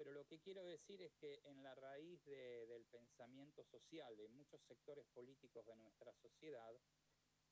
pero 0.00 0.12
lo 0.12 0.24
que 0.24 0.40
quiero 0.40 0.64
decir 0.64 1.02
es 1.02 1.12
que 1.20 1.42
en 1.44 1.62
la 1.62 1.74
raíz 1.74 2.24
del 2.24 2.86
pensamiento 2.86 3.62
social 3.64 4.16
de 4.16 4.28
muchos 4.30 4.58
sectores 4.62 5.04
políticos 5.12 5.66
de 5.66 5.76
nuestra 5.76 6.10
sociedad, 6.22 6.72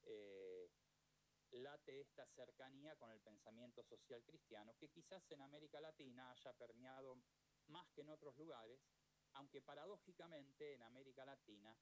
eh, 0.08 0.70
late 1.52 2.00
esta 2.00 2.26
cercanía 2.26 2.96
con 2.96 3.10
el 3.10 3.20
pensamiento 3.20 3.82
social 3.84 4.22
cristiano, 4.24 4.74
que 4.78 4.88
quizás 4.88 5.22
en 5.30 5.40
América 5.42 5.80
Latina 5.80 6.30
haya 6.30 6.52
permeado 6.54 7.16
más 7.68 7.88
que 7.90 8.02
en 8.02 8.10
otros 8.10 8.36
lugares, 8.36 8.80
aunque 9.34 9.60
paradójicamente 9.62 10.74
en 10.74 10.82
América 10.82 11.24
Latina 11.24 11.76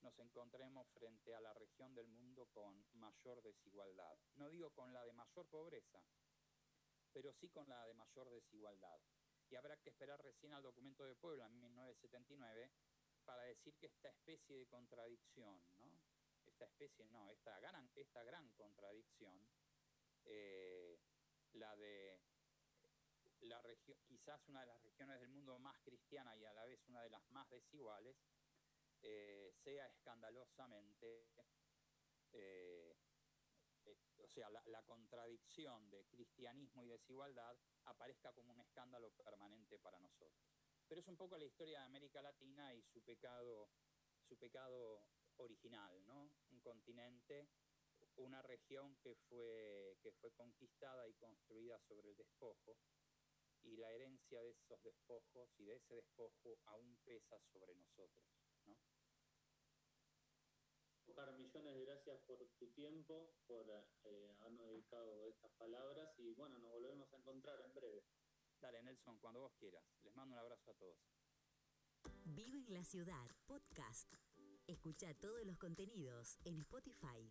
nos 0.00 0.18
encontremos 0.18 0.86
frente 0.88 1.34
a 1.34 1.40
la 1.40 1.54
región 1.54 1.94
del 1.94 2.08
mundo 2.08 2.46
con 2.52 2.84
mayor 2.92 3.42
desigualdad. 3.42 4.18
No 4.36 4.48
digo 4.48 4.70
con 4.70 4.92
la 4.92 5.04
de 5.04 5.12
mayor 5.12 5.46
pobreza, 5.46 6.02
pero 7.12 7.32
sí 7.32 7.48
con 7.48 7.68
la 7.68 7.84
de 7.86 7.94
mayor 7.94 8.30
desigualdad. 8.30 9.00
Y 9.48 9.54
habrá 9.54 9.76
que 9.76 9.90
esperar 9.90 10.22
recién 10.22 10.52
al 10.52 10.62
documento 10.62 11.04
de 11.04 11.14
Puebla 11.14 11.46
en 11.46 11.52
1979 11.54 12.70
para 13.24 13.42
decir 13.42 13.74
que 13.76 13.86
esta 13.86 14.08
especie 14.08 14.56
de 14.56 14.66
contradicción, 14.66 15.60
¿no? 15.78 16.05
Esta 16.56 16.64
especie, 16.64 17.04
no, 17.08 17.28
esta 17.28 17.60
gran, 17.60 17.90
esta 17.96 18.22
gran 18.22 18.48
contradicción, 18.52 19.38
eh, 20.24 20.98
la 21.52 21.76
de 21.76 22.18
la 23.40 23.60
región, 23.60 23.98
quizás 24.06 24.40
una 24.48 24.60
de 24.60 24.68
las 24.68 24.82
regiones 24.82 25.20
del 25.20 25.28
mundo 25.28 25.58
más 25.58 25.78
cristiana 25.80 26.34
y 26.34 26.46
a 26.46 26.54
la 26.54 26.64
vez 26.64 26.80
una 26.88 27.02
de 27.02 27.10
las 27.10 27.22
más 27.28 27.50
desiguales, 27.50 28.16
eh, 29.02 29.52
sea 29.62 29.86
escandalosamente, 29.86 31.26
eh, 32.32 32.96
o 34.16 34.28
sea, 34.28 34.48
la, 34.48 34.62
la, 34.64 34.82
contradicción 34.84 35.90
de 35.90 36.06
cristianismo 36.06 36.82
y 36.84 36.88
desigualdad 36.88 37.54
aparezca 37.84 38.32
como 38.32 38.54
un 38.54 38.60
escándalo 38.62 39.10
permanente 39.10 39.78
para 39.78 39.98
nosotros. 39.98 40.48
Pero 40.88 41.02
es 41.02 41.06
un 41.06 41.18
poco 41.18 41.36
la 41.36 41.44
historia 41.44 41.80
de 41.80 41.84
América 41.84 42.22
Latina 42.22 42.72
y 42.74 42.82
su 42.82 43.02
pecado, 43.02 43.68
su 44.26 44.38
pecado 44.38 45.06
original, 45.38 46.04
¿no? 46.06 46.30
Un 46.50 46.60
continente, 46.60 47.48
una 48.16 48.42
región 48.42 48.96
que 49.02 49.14
fue, 49.28 49.96
que 50.02 50.12
fue 50.12 50.32
conquistada 50.32 51.06
y 51.08 51.14
construida 51.14 51.78
sobre 51.80 52.10
el 52.10 52.16
despojo, 52.16 52.78
y 53.62 53.76
la 53.76 53.90
herencia 53.92 54.42
de 54.42 54.50
esos 54.50 54.82
despojos 54.82 55.50
y 55.58 55.64
de 55.64 55.76
ese 55.76 55.94
despojo 55.94 56.58
aún 56.66 56.96
pesa 57.04 57.38
sobre 57.52 57.74
nosotros. 57.74 58.24
¿no? 58.64 58.76
Oscar, 61.08 61.32
millones 61.38 61.74
de 61.74 61.84
gracias 61.84 62.20
por 62.26 62.46
tu 62.58 62.68
tiempo, 62.72 63.32
por 63.46 63.66
eh, 64.04 64.34
habernos 64.40 64.68
dedicado 64.68 65.26
estas 65.26 65.50
palabras 65.52 66.10
y 66.18 66.34
bueno, 66.34 66.58
nos 66.58 66.70
volvemos 66.70 67.12
a 67.12 67.16
encontrar 67.16 67.60
en 67.62 67.74
breve. 67.74 68.04
Dale, 68.60 68.82
Nelson, 68.82 69.18
cuando 69.18 69.40
vos 69.40 69.52
quieras. 69.58 69.84
Les 70.02 70.14
mando 70.14 70.34
un 70.34 70.40
abrazo 70.40 70.70
a 70.70 70.74
todos. 70.74 70.98
Vive 72.24 72.58
en 72.58 72.74
la 72.74 72.84
ciudad, 72.84 73.30
podcast. 73.46 74.25
Escucha 74.66 75.14
todos 75.14 75.44
los 75.44 75.58
contenidos 75.58 76.38
en 76.44 76.58
Spotify. 76.58 77.30